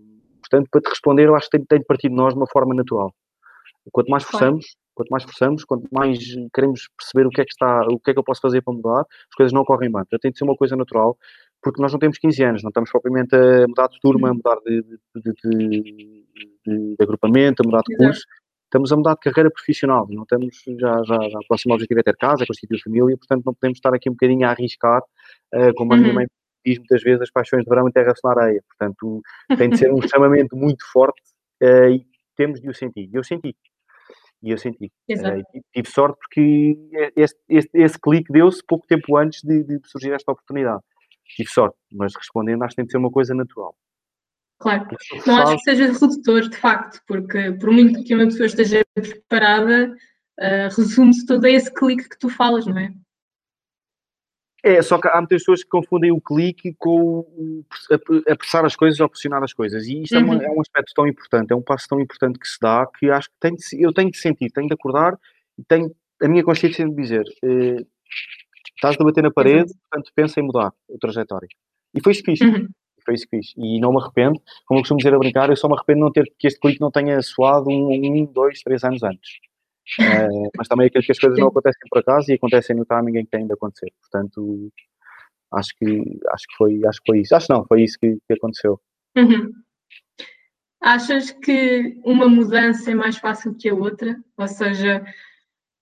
portanto, 0.49 0.69
para 0.71 0.81
te 0.81 0.89
responder, 0.89 1.27
eu 1.27 1.35
acho 1.35 1.49
que 1.49 1.57
tem, 1.57 1.65
tem 1.65 1.79
de 1.79 1.85
partir 1.85 2.09
de 2.09 2.15
nós 2.15 2.33
de 2.33 2.39
uma 2.39 2.47
forma 2.47 2.73
natural. 2.73 3.13
Quanto 3.91 4.09
mais 4.09 4.23
forçamos, 4.23 4.65
quanto 4.95 5.09
mais 5.09 5.23
forçamos, 5.23 5.63
quanto 5.63 5.87
mais 5.91 6.17
queremos 6.53 6.87
perceber 6.97 7.27
o 7.27 7.29
que 7.29 7.41
é 7.41 7.45
que 7.45 7.51
está, 7.51 7.81
o 7.87 7.99
que 7.99 8.11
é 8.11 8.13
que 8.13 8.19
eu 8.19 8.23
posso 8.23 8.41
fazer 8.41 8.61
para 8.61 8.73
mudar, 8.73 9.01
as 9.01 9.35
coisas 9.35 9.53
não 9.53 9.63
correm 9.63 9.91
bem. 9.91 10.01
Portanto, 10.01 10.21
tem 10.21 10.31
de 10.31 10.37
ser 10.37 10.45
uma 10.45 10.55
coisa 10.55 10.75
natural 10.75 11.17
porque 11.65 11.81
nós 11.81 11.91
não 11.91 11.97
temos 11.97 12.19
15 12.19 12.43
anos, 12.43 12.63
não 12.63 12.69
estamos 12.69 12.91
propriamente 12.91 13.35
a 13.35 13.67
mudar 13.67 13.87
de 13.87 13.99
turma, 13.99 14.27
a 14.27 14.31
uhum. 14.31 14.37
mudar 14.37 14.57
de, 14.63 14.83
de, 15.15 15.33
de, 15.43 16.95
de 16.95 16.95
agrupamento, 17.01 17.63
a 17.63 17.65
mudar 17.65 17.81
de 17.87 17.97
curso, 17.97 18.21
estamos 18.65 18.91
a 18.91 18.95
mudar 18.95 19.13
de 19.13 19.19
carreira 19.21 19.49
profissional, 19.49 20.05
não 20.07 20.21
estamos, 20.23 20.61
já, 20.79 21.01
já, 21.03 21.29
já 21.29 21.39
o 21.39 21.47
próximo 21.47 21.73
objetivo 21.73 21.99
é 22.01 22.03
ter 22.03 22.15
casa, 22.17 22.43
é 22.43 22.45
constituir 22.45 22.79
família, 22.83 23.17
portanto 23.17 23.43
não 23.45 23.53
podemos 23.55 23.79
estar 23.79 23.93
aqui 23.95 24.09
um 24.09 24.13
bocadinho 24.13 24.45
a 24.45 24.51
arriscar, 24.51 25.01
uh, 25.55 25.73
como 25.75 25.93
a 25.93 25.97
minha 25.97 26.09
uhum. 26.09 26.15
mãe 26.15 26.27
diz 26.65 26.77
muitas 26.77 27.03
vezes, 27.03 27.21
as 27.21 27.31
paixões 27.31 27.63
de 27.63 27.69
verão 27.69 27.87
enterram-se 27.87 28.21
na 28.23 28.31
areia, 28.31 28.61
portanto 28.67 29.21
tem 29.57 29.69
de 29.69 29.77
ser 29.77 29.91
um 29.93 30.01
chamamento 30.07 30.55
muito 30.55 30.83
forte 30.91 31.21
uh, 31.63 31.89
e 31.89 32.05
temos 32.35 32.59
de 32.59 32.69
o 32.69 32.73
sentir, 32.73 33.09
e 33.11 33.15
eu 33.15 33.23
senti, 33.23 33.55
e 34.43 34.51
eu 34.51 34.57
senti. 34.57 34.91
Uh, 35.09 35.61
tive 35.73 35.89
sorte 35.89 36.17
porque 36.19 36.77
este, 37.15 37.39
este, 37.47 37.69
esse 37.73 37.99
clique 37.99 38.31
deu-se 38.31 38.61
pouco 38.67 38.85
tempo 38.87 39.17
antes 39.17 39.41
de, 39.43 39.63
de 39.63 39.79
surgir 39.85 40.11
esta 40.11 40.31
oportunidade 40.31 40.81
tive 41.33 41.49
sorte, 41.49 41.77
mas 41.91 42.13
respondendo, 42.15 42.63
acho 42.63 42.71
que 42.71 42.75
tem 42.77 42.85
de 42.85 42.91
ser 42.91 42.97
uma 42.97 43.11
coisa 43.11 43.33
natural. 43.33 43.75
Claro, 44.59 44.87
não 45.27 45.37
acho 45.37 45.57
que 45.57 45.63
seja 45.63 45.91
redutor, 45.91 46.49
de 46.49 46.57
facto, 46.57 47.01
porque 47.07 47.51
por 47.53 47.71
muito 47.71 48.03
que 48.03 48.15
uma 48.15 48.25
pessoa 48.25 48.45
esteja 48.45 48.83
preparada, 48.93 49.93
uh, 50.39 50.75
resume-se 50.77 51.25
todo 51.25 51.45
esse 51.45 51.73
clique 51.73 52.07
que 52.07 52.17
tu 52.17 52.29
falas, 52.29 52.65
não 52.65 52.77
é? 52.77 52.93
É, 54.65 54.81
só 54.81 54.97
que 54.99 55.07
há 55.07 55.17
muitas 55.17 55.43
pessoas 55.43 55.63
que 55.63 55.69
confundem 55.69 56.11
o 56.11 56.19
clique 56.19 56.73
com 56.79 57.19
o 57.19 57.63
apressar 58.27 58.65
as 58.65 58.75
coisas 58.75 58.99
ou 58.99 59.07
pressionar 59.07 59.43
as 59.43 59.53
coisas. 59.53 59.85
E 59.85 60.01
isto 60.01 60.15
uhum. 60.15 60.21
é, 60.21 60.23
uma, 60.23 60.33
uhum. 60.33 60.41
é, 60.41 60.49
um 60.49 60.61
aspecto 60.61 60.91
tão 60.95 61.07
importante, 61.07 61.53
é 61.53 61.55
um 61.55 61.61
passo 61.61 61.87
tão 61.87 62.01
importante 62.01 62.39
que 62.39 62.47
se 62.47 62.59
dá 62.59 62.83
que 62.87 63.11
acho 63.11 63.29
que 63.29 63.51
de, 63.51 63.83
eu 63.83 63.93
tenho 63.93 64.09
de 64.09 64.17
sentir, 64.17 64.49
tenho 64.49 64.67
de 64.67 64.73
acordar 64.73 65.19
e 65.55 65.63
tenho 65.63 65.95
a 66.19 66.27
minha 66.27 66.43
consciência 66.43 66.83
de 66.83 66.95
dizer: 66.95 67.23
eh, 67.43 67.85
Estás 68.75 68.99
a 68.99 69.03
bater 69.03 69.21
na 69.23 69.29
parede, 69.29 69.65
Exato. 69.65 69.79
portanto 69.81 70.11
pensa 70.15 70.39
em 70.39 70.43
mudar 70.43 70.73
a 70.93 70.97
trajetória. 70.99 71.47
E 71.93 72.01
foi 72.01 72.13
isso 72.13 72.23
que 72.23 72.35
fiz. 72.35 72.41
Uhum. 72.41 72.67
Foi 73.05 73.13
isso 73.13 73.27
que 73.29 73.37
fiz. 73.37 73.53
E 73.55 73.79
não 73.79 73.91
me 73.91 74.01
arrependo, 74.01 74.41
como 74.65 74.79
eu 74.79 74.81
costumo 74.81 74.97
dizer 74.97 75.13
a 75.13 75.19
brincar, 75.19 75.47
eu 75.51 75.55
só 75.55 75.67
me 75.67 75.75
arrependo 75.75 75.99
de 75.99 76.05
não 76.05 76.11
ter 76.11 76.25
que 76.39 76.47
este 76.47 76.59
clique 76.59 76.81
não 76.81 76.89
tenha 76.89 77.21
soado 77.21 77.69
um, 77.69 77.91
um 77.91 78.25
dois, 78.25 78.61
três 78.63 78.83
anos 78.83 79.03
antes. 79.03 79.29
Uh, 79.99 80.49
mas 80.57 80.67
também 80.67 80.85
é 80.85 80.87
aquilo 80.87 81.03
que 81.03 81.11
as 81.11 81.19
coisas 81.19 81.37
não 81.39 81.47
acontecem 81.47 81.81
por 81.89 81.99
acaso 81.99 82.31
e 82.31 82.35
acontecem 82.35 82.75
no 82.75 82.85
timing 82.85 83.19
em 83.19 83.25
que 83.25 83.31
têm 83.31 83.45
de 83.45 83.53
acontecer. 83.53 83.91
Portanto, 84.01 84.71
acho 85.53 85.69
que, 85.77 86.19
acho 86.29 86.47
que, 86.47 86.55
foi, 86.57 86.81
acho 86.85 86.99
que 87.01 87.11
foi 87.11 87.19
isso. 87.21 87.35
Acho 87.35 87.51
não, 87.51 87.65
foi 87.65 87.83
isso 87.83 87.97
que, 87.99 88.17
que 88.27 88.33
aconteceu. 88.33 88.79
Uhum. 89.15 89.51
Achas 90.81 91.31
que 91.31 91.99
uma 92.03 92.27
mudança 92.27 92.91
é 92.91 92.95
mais 92.95 93.17
fácil 93.17 93.55
que 93.55 93.69
a 93.69 93.73
outra? 93.73 94.15
Ou 94.37 94.47
seja, 94.47 95.03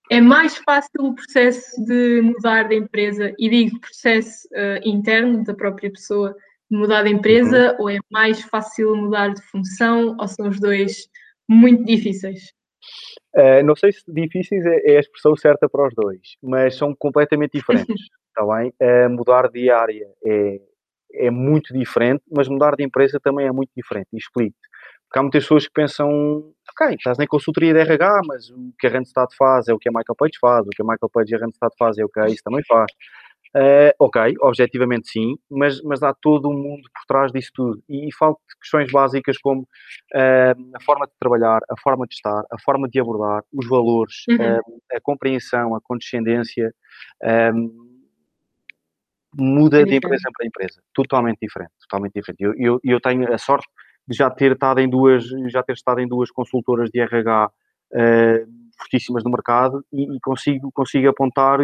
é 0.10 0.22
mais 0.22 0.58
fácil 0.58 1.02
o 1.02 1.16
processo 1.16 1.84
de 1.84 2.22
mudar 2.22 2.68
de 2.68 2.76
empresa, 2.76 3.34
e 3.38 3.50
digo 3.50 3.80
processo 3.80 4.48
uh, 4.50 4.88
interno 4.88 5.44
da 5.44 5.54
própria 5.54 5.92
pessoa, 5.92 6.36
de 6.70 6.78
mudar 6.78 7.04
de 7.04 7.10
empresa, 7.10 7.72
uhum. 7.74 7.78
ou 7.80 7.90
é 7.90 8.00
mais 8.12 8.42
fácil 8.42 8.96
mudar 8.96 9.34
de 9.34 9.42
função, 9.44 10.16
ou 10.20 10.28
são 10.28 10.48
os 10.48 10.60
dois 10.60 11.10
muito 11.50 11.84
difíceis? 11.84 12.54
Uh, 13.36 13.64
não 13.64 13.76
sei 13.76 13.92
se 13.92 14.04
difíceis 14.08 14.66
é, 14.66 14.94
é, 14.94 14.98
a 14.98 15.00
expressão 15.00 15.36
certa 15.36 15.68
para 15.68 15.88
os 15.88 15.94
dois, 15.96 16.36
mas 16.42 16.76
são 16.76 16.96
completamente 16.96 17.54
diferentes, 17.54 18.02
está 18.28 18.46
bem? 18.56 18.74
Uh, 18.82 19.10
mudar 19.10 19.50
de 19.50 19.70
área 19.70 20.08
é, 20.26 20.62
é 21.14 21.32
muito 21.32 21.74
diferente, 21.74 22.24
mas 22.32 22.48
mudar 22.48 22.76
de 22.76 22.84
empresa 22.84 23.20
também 23.22 23.48
é 23.48 23.52
muito 23.52 23.72
diferente, 23.76 24.10
e 24.14 24.18
explico 24.18 24.58
porque 25.14 25.20
há 25.20 25.22
muitas 25.22 25.44
pessoas 25.44 25.68
que 25.68 25.74
pensam, 25.74 26.10
ok, 26.72 26.96
estás 26.96 27.20
na 27.20 27.28
consultoria 27.28 27.72
de 27.72 27.80
RH, 27.82 28.22
mas 28.26 28.50
o 28.50 28.74
que 28.80 28.88
a 28.88 28.90
Randstad 28.90 29.28
faz 29.38 29.68
é 29.68 29.74
o 29.74 29.78
que 29.78 29.88
a 29.88 29.92
Michael 29.92 30.16
Page 30.18 30.40
faz, 30.42 30.66
o 30.66 30.70
que 30.72 30.82
a 30.82 30.86
Michael 30.86 31.10
Page 31.14 31.32
e 31.32 31.36
a 31.36 31.40
Randstad 31.40 31.72
faz 31.78 32.00
é 32.00 32.04
o 32.04 32.10
que 32.10 32.20
a 32.20 32.26
isso 32.26 32.42
também 32.44 32.64
faz. 32.68 32.92
Uh, 33.56 33.94
ok, 34.00 34.34
objetivamente 34.42 35.10
sim, 35.10 35.38
mas, 35.48 35.80
mas 35.84 36.02
há 36.02 36.12
todo 36.12 36.50
um 36.50 36.54
mundo 36.54 36.90
por 36.92 37.06
trás 37.08 37.32
disso 37.32 37.52
tudo. 37.54 37.84
E, 37.88 38.08
e 38.10 38.14
falo 38.14 38.34
de 38.50 38.60
questões 38.60 38.92
básicas 38.92 39.38
como 39.38 39.62
uh, 39.62 40.76
a 40.76 40.82
forma 40.84 41.06
de 41.06 41.14
trabalhar, 41.20 41.62
a 41.70 41.80
forma 41.80 42.08
de 42.08 42.16
estar, 42.16 42.44
a 42.52 42.60
forma 42.60 42.90
de 42.90 43.00
abordar, 43.00 43.44
os 43.54 43.68
valores, 43.68 44.24
uhum. 44.28 44.58
uh, 44.58 44.82
a 44.92 45.02
compreensão, 45.02 45.76
a 45.76 45.82
condescendência. 45.82 46.74
muda 49.36 49.82
é 49.82 49.86
de 49.86 49.96
empresa 49.98 50.30
para 50.36 50.48
empresa, 50.48 50.82
totalmente 50.92 51.38
diferente, 51.40 51.72
totalmente 51.82 52.14
diferente. 52.14 52.42
Eu, 52.42 52.54
eu, 52.58 52.80
eu 52.84 53.00
tenho 53.00 53.32
a 53.32 53.38
sorte 53.38 53.68
de 54.08 54.18
já 54.18 54.32
ter 54.32 54.54
estado 54.54 54.80
em 54.80 54.90
duas, 54.90 55.26
já 55.52 55.62
ter 55.62 55.74
estado 55.74 56.00
em 56.00 56.08
duas 56.08 56.32
consultoras 56.32 56.90
de 56.90 57.00
RH 57.00 57.52
fortíssimas 58.84 59.24
no 59.24 59.32
mercado 59.32 59.84
e, 59.92 60.16
e, 60.16 60.20
consigo, 60.20 60.72
consigo 60.72 61.10
apontar 61.10 61.60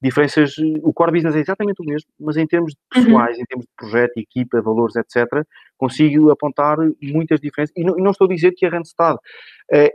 diferenças. 0.00 0.54
O 0.82 0.92
core 0.92 1.12
business 1.12 1.34
é 1.34 1.40
exatamente 1.40 1.82
o 1.82 1.84
mesmo, 1.84 2.08
mas 2.20 2.36
em 2.36 2.46
termos 2.46 2.72
uhum. 2.72 3.04
pessoais, 3.04 3.36
uhum. 3.36 3.42
em 3.42 3.46
termos 3.46 3.66
de 3.66 3.72
projeto, 3.76 4.12
equipa, 4.16 4.60
valores, 4.62 4.96
etc., 4.96 5.44
consigo 5.76 6.30
apontar 6.30 6.76
muitas 7.02 7.40
diferenças. 7.40 7.74
E 7.76 7.84
não, 7.84 7.98
e 7.98 8.02
não 8.02 8.10
estou 8.10 8.26
a 8.26 8.34
dizer 8.34 8.52
que 8.52 8.66
a 8.66 8.70
Randstad 8.70 9.16
uh, 9.16 9.18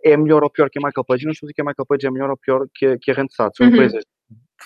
é 0.03 0.17
melhor 0.17 0.43
ou 0.43 0.49
pior 0.49 0.69
que 0.69 0.79
a 0.79 0.81
Michael 0.81 1.05
Page, 1.05 1.25
não 1.25 1.31
estou 1.31 1.45
a 1.45 1.47
dizer 1.47 1.53
que 1.53 1.61
a 1.61 1.65
Michael 1.65 1.85
Page 1.85 2.07
é 2.07 2.11
melhor 2.11 2.29
ou 2.29 2.37
pior 2.37 2.67
que 2.73 2.85
a, 2.85 2.97
que 2.97 3.11
a 3.11 3.13
Randstad. 3.13 3.51
São 3.55 3.67
uhum. 3.67 3.73
empresas 3.73 4.03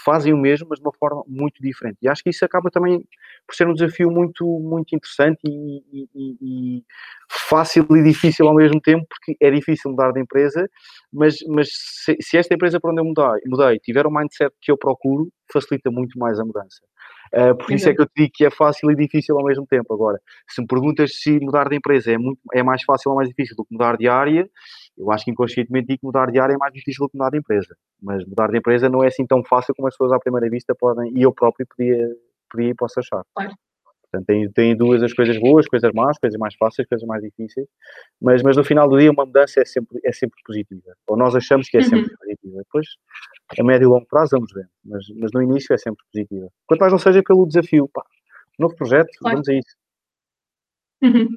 fazem 0.03 0.33
o 0.33 0.37
mesmo, 0.37 0.67
mas 0.69 0.79
de 0.79 0.85
uma 0.85 0.93
forma 0.93 1.23
muito 1.27 1.61
diferente. 1.61 1.97
E 2.01 2.07
acho 2.07 2.23
que 2.23 2.29
isso 2.29 2.43
acaba 2.45 2.69
também 2.69 3.03
por 3.47 3.55
ser 3.55 3.67
um 3.67 3.73
desafio 3.73 4.11
muito, 4.11 4.45
muito 4.59 4.95
interessante 4.95 5.39
e, 5.45 6.07
e, 6.13 6.37
e, 6.41 6.83
fácil 7.29 7.85
e 7.91 8.03
difícil 8.03 8.47
ao 8.47 8.55
mesmo 8.55 8.79
tempo, 8.81 9.05
porque 9.09 9.35
é 9.41 9.51
difícil 9.51 9.91
mudar 9.91 10.11
de 10.11 10.21
empresa, 10.21 10.69
mas, 11.11 11.37
mas 11.47 11.69
se, 11.71 12.15
se 12.19 12.37
esta 12.37 12.53
empresa 12.53 12.79
para 12.79 12.91
onde 12.91 13.01
eu 13.01 13.05
mudei, 13.05 13.41
mudei 13.47 13.79
tiver 13.79 14.05
o 14.05 14.11
mindset 14.11 14.53
que 14.61 14.71
eu 14.71 14.77
procuro, 14.77 15.29
facilita 15.51 15.89
muito 15.89 16.17
mais 16.19 16.39
a 16.39 16.45
mudança. 16.45 16.81
Uh, 17.33 17.55
por 17.57 17.73
isso 17.73 17.89
é 17.89 17.93
que 17.93 18.01
eu 18.01 18.05
te 18.05 18.13
digo 18.15 18.31
que 18.33 18.45
é 18.45 18.49
fácil 18.49 18.89
e 18.91 18.95
difícil 18.95 19.37
ao 19.37 19.43
mesmo 19.43 19.65
tempo. 19.67 19.93
Agora, 19.93 20.19
se 20.47 20.61
me 20.61 20.67
perguntas 20.67 21.19
se 21.21 21.39
mudar 21.39 21.67
de 21.69 21.75
empresa 21.75 22.11
é, 22.11 22.17
muito, 22.17 22.39
é 22.53 22.63
mais 22.63 22.83
fácil 22.83 23.11
ou 23.11 23.17
mais 23.17 23.27
difícil 23.27 23.55
do 23.55 23.65
que 23.65 23.73
mudar 23.73 23.97
de 23.97 24.07
área, 24.07 24.49
eu 24.97 25.11
acho 25.11 25.25
que 25.25 25.31
inconscientemente 25.31 25.87
digo 25.87 25.99
que 25.99 26.05
mudar 26.05 26.31
de 26.31 26.39
área 26.39 26.53
é 26.53 26.57
mais 26.57 26.73
difícil 26.73 27.05
do 27.05 27.09
que 27.09 27.17
mudar 27.17 27.29
de 27.29 27.37
empresa. 27.37 27.75
Mas 28.01 28.25
mudar 28.25 28.49
de 28.49 28.57
empresa 28.57 28.89
não 28.89 29.03
é 29.03 29.07
assim 29.07 29.25
tão 29.25 29.43
fácil 29.43 29.75
como 29.75 29.87
as 29.87 29.93
pessoas 29.93 30.11
à 30.11 30.19
primeira 30.19 30.49
vista 30.49 30.73
podem, 30.73 31.11
e 31.15 31.21
eu 31.21 31.31
próprio 31.33 31.67
podia, 31.67 32.09
podia 32.49 32.69
e 32.69 32.75
posso 32.75 32.99
achar. 32.99 33.23
Claro. 33.35 33.53
Portanto, 34.09 34.25
tem, 34.25 34.49
tem 34.51 34.75
duas 34.75 35.03
as 35.03 35.13
coisas 35.13 35.37
boas, 35.37 35.67
coisas 35.67 35.91
más, 35.93 36.17
coisas 36.17 36.39
mais 36.39 36.55
fáceis, 36.55 36.87
coisas 36.87 37.05
mais 37.05 37.21
difíceis, 37.21 37.67
mas, 38.21 38.41
mas 38.41 38.55
no 38.55 38.63
final 38.63 38.87
do 38.89 38.97
dia 38.97 39.11
uma 39.11 39.25
mudança 39.25 39.59
é 39.59 39.65
sempre, 39.65 39.99
é 40.03 40.11
sempre 40.13 40.39
positiva. 40.45 40.93
Ou 41.07 41.17
nós 41.17 41.35
achamos 41.35 41.67
que 41.69 41.77
é 41.77 41.81
sempre 41.81 42.09
uhum. 42.09 42.17
positiva. 42.17 42.57
Depois, 42.59 42.87
a 43.59 43.63
médio 43.63 43.85
e 43.85 43.89
longo 43.89 44.05
prazo, 44.07 44.31
vamos 44.31 44.51
ver. 44.53 44.67
Mas, 44.83 45.05
mas 45.19 45.31
no 45.33 45.41
início 45.41 45.73
é 45.73 45.77
sempre 45.77 46.03
positiva. 46.11 46.47
Quanto 46.65 46.79
mais 46.79 46.91
não 46.93 46.99
seja 46.99 47.21
pelo 47.21 47.45
desafio, 47.45 47.89
pá, 47.93 48.03
novo 48.57 48.75
projeto, 48.75 49.09
claro. 49.19 49.35
vamos 49.35 49.49
a 49.49 49.53
isso. 49.53 49.75
Uhum. 51.03 51.27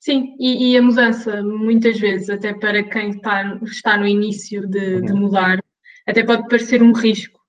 Sim, 0.00 0.36
e, 0.38 0.72
e, 0.72 0.76
a 0.76 0.82
mudança, 0.82 1.42
muitas 1.42 1.98
vezes, 1.98 2.28
até 2.28 2.52
para 2.52 2.82
quem 2.82 3.10
está, 3.10 3.58
está 3.62 3.96
no 3.96 4.06
início 4.06 4.66
de, 4.68 5.00
de 5.00 5.12
uhum. 5.12 5.20
mudar, 5.20 5.62
até 6.06 6.22
pode 6.22 6.48
parecer 6.48 6.82
um 6.82 6.92
risco, 6.92 7.40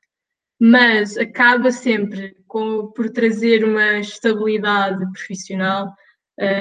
mas 0.60 1.18
acaba 1.18 1.72
sempre 1.72 2.36
com, 2.48 2.92
por 2.96 3.10
trazer 3.10 3.64
uma 3.64 4.00
estabilidade 4.00 5.06
profissional, 5.12 5.94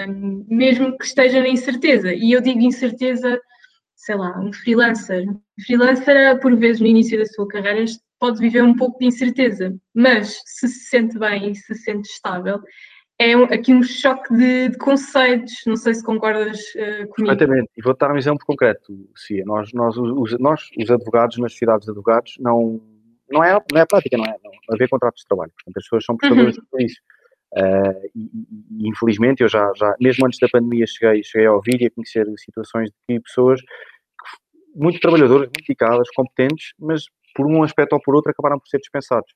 um, 0.08 0.44
mesmo 0.48 0.96
que 0.98 1.04
esteja 1.04 1.40
na 1.40 1.48
incerteza. 1.48 2.12
E 2.12 2.32
eu 2.32 2.40
digo 2.40 2.60
incerteza, 2.60 3.40
sei 3.94 4.16
lá, 4.16 4.38
um 4.40 4.52
freelancer. 4.52 5.24
Freelancer, 5.64 6.40
por 6.40 6.56
vezes, 6.56 6.80
no 6.80 6.86
início 6.88 7.18
da 7.18 7.26
sua 7.26 7.46
carreira, 7.46 7.84
pode 8.18 8.40
viver 8.40 8.62
um 8.62 8.74
pouco 8.74 8.98
de 8.98 9.06
incerteza, 9.06 9.76
mas 9.94 10.40
se 10.44 10.66
se 10.66 10.88
sente 10.88 11.18
bem 11.18 11.50
e 11.50 11.54
se 11.54 11.74
sente 11.74 12.08
estável, 12.08 12.60
é 13.18 13.32
aqui 13.34 13.72
um 13.72 13.82
choque 13.82 14.34
de, 14.34 14.70
de 14.70 14.78
conceitos. 14.78 15.62
Não 15.66 15.76
sei 15.76 15.94
se 15.94 16.04
concordas 16.04 16.58
uh, 16.74 17.08
comigo. 17.08 17.32
Exatamente. 17.32 17.70
E 17.76 17.82
vou 17.82 17.96
dar 17.96 18.12
um 18.12 18.16
exemplo 18.16 18.44
concreto, 18.44 18.92
Cia. 19.16 19.44
Nós, 19.44 19.72
nós, 19.72 19.96
os, 19.96 20.38
nós, 20.38 20.68
os 20.78 20.90
advogados, 20.90 21.38
nas 21.38 21.52
sociedades 21.52 21.84
de 21.84 21.90
advogados, 21.90 22.34
não, 22.40 22.80
não, 23.30 23.42
é, 23.42 23.52
não 23.72 23.80
é 23.80 23.86
prática, 23.86 24.16
não 24.16 24.24
é? 24.24 24.36
Não, 24.42 24.50
não 24.50 24.74
haver 24.74 24.88
contratos 24.88 25.22
de 25.22 25.28
trabalho. 25.28 25.52
Portanto, 25.52 25.76
as 25.76 25.84
pessoas 25.84 26.04
são 26.04 26.16
prestadores 26.16 26.56
uhum. 26.56 26.62
de 26.62 26.70
serviço. 26.70 27.00
Uh, 27.56 28.10
e, 28.16 28.30
e, 28.84 28.88
infelizmente, 28.88 29.42
eu 29.42 29.48
já, 29.48 29.70
já, 29.76 29.94
mesmo 30.00 30.26
antes 30.26 30.40
da 30.40 30.48
pandemia, 30.48 30.86
cheguei, 30.86 31.22
cheguei 31.22 31.46
a 31.46 31.52
ouvir 31.52 31.80
e 31.80 31.86
a 31.86 31.90
conhecer 31.90 32.26
situações 32.36 32.90
de 33.08 33.20
pessoas 33.20 33.60
muito 34.74 34.98
trabalhadoras, 34.98 35.46
muito 35.46 35.60
dedicadas, 35.60 36.08
competentes, 36.16 36.72
mas 36.80 37.04
por 37.34 37.46
um 37.46 37.62
aspecto 37.62 37.92
ou 37.92 38.02
por 38.02 38.16
outro 38.16 38.30
acabaram 38.30 38.58
por 38.58 38.68
ser 38.68 38.78
dispensados. 38.78 39.32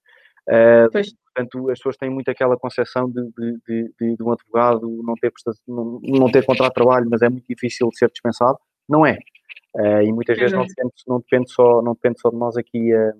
Uh, 0.48 0.90
portanto, 0.90 1.70
as 1.70 1.78
pessoas 1.78 1.96
têm 1.98 2.08
muito 2.08 2.30
aquela 2.30 2.56
concepção 2.56 3.10
de, 3.10 3.22
de, 3.36 3.92
de, 4.00 4.16
de 4.16 4.22
um 4.22 4.32
advogado 4.32 4.88
não 5.02 5.14
ter, 5.14 5.30
não, 5.66 6.00
não 6.02 6.32
ter 6.32 6.44
contrato 6.44 6.70
de 6.70 6.74
trabalho, 6.74 7.06
mas 7.10 7.20
é 7.20 7.28
muito 7.28 7.44
difícil 7.46 7.88
de 7.90 7.98
ser 7.98 8.10
dispensado. 8.10 8.58
Não 8.88 9.04
é. 9.04 9.18
Uh, 9.74 10.02
e 10.02 10.12
muitas 10.12 10.38
vezes 10.38 10.56
não 10.56 10.64
depende, 10.64 10.92
não, 11.06 11.18
depende 11.18 11.52
só, 11.52 11.82
não 11.82 11.92
depende 11.92 12.20
só 12.20 12.30
de 12.30 12.36
nós 12.36 12.56
aqui 12.56 12.92
a, 12.94 13.12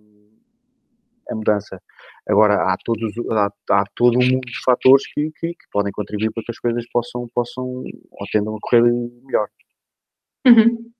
a 1.30 1.35
mudança. 1.35 1.80
Agora, 2.26 2.54
há, 2.54 2.76
todos, 2.82 3.12
há, 3.30 3.52
há, 3.70 3.85
todo 3.94 4.18
um 4.18 4.25
mundo 4.25 4.47
de 4.47 4.62
fatores 4.64 5.06
que, 5.12 5.30
que, 5.38 5.49
que, 5.49 5.70
podem 5.70 5.92
contribuir 5.92 6.32
para 6.32 6.42
que 6.42 6.50
as 6.50 6.58
coisas 6.58 6.88
possam, 6.90 7.28
possam 7.35 7.64
ou 7.66 8.26
tendam 8.32 8.56
a 8.56 8.58
correr 8.62 8.82
melhor. 8.82 9.49
Uhum. 10.47 10.90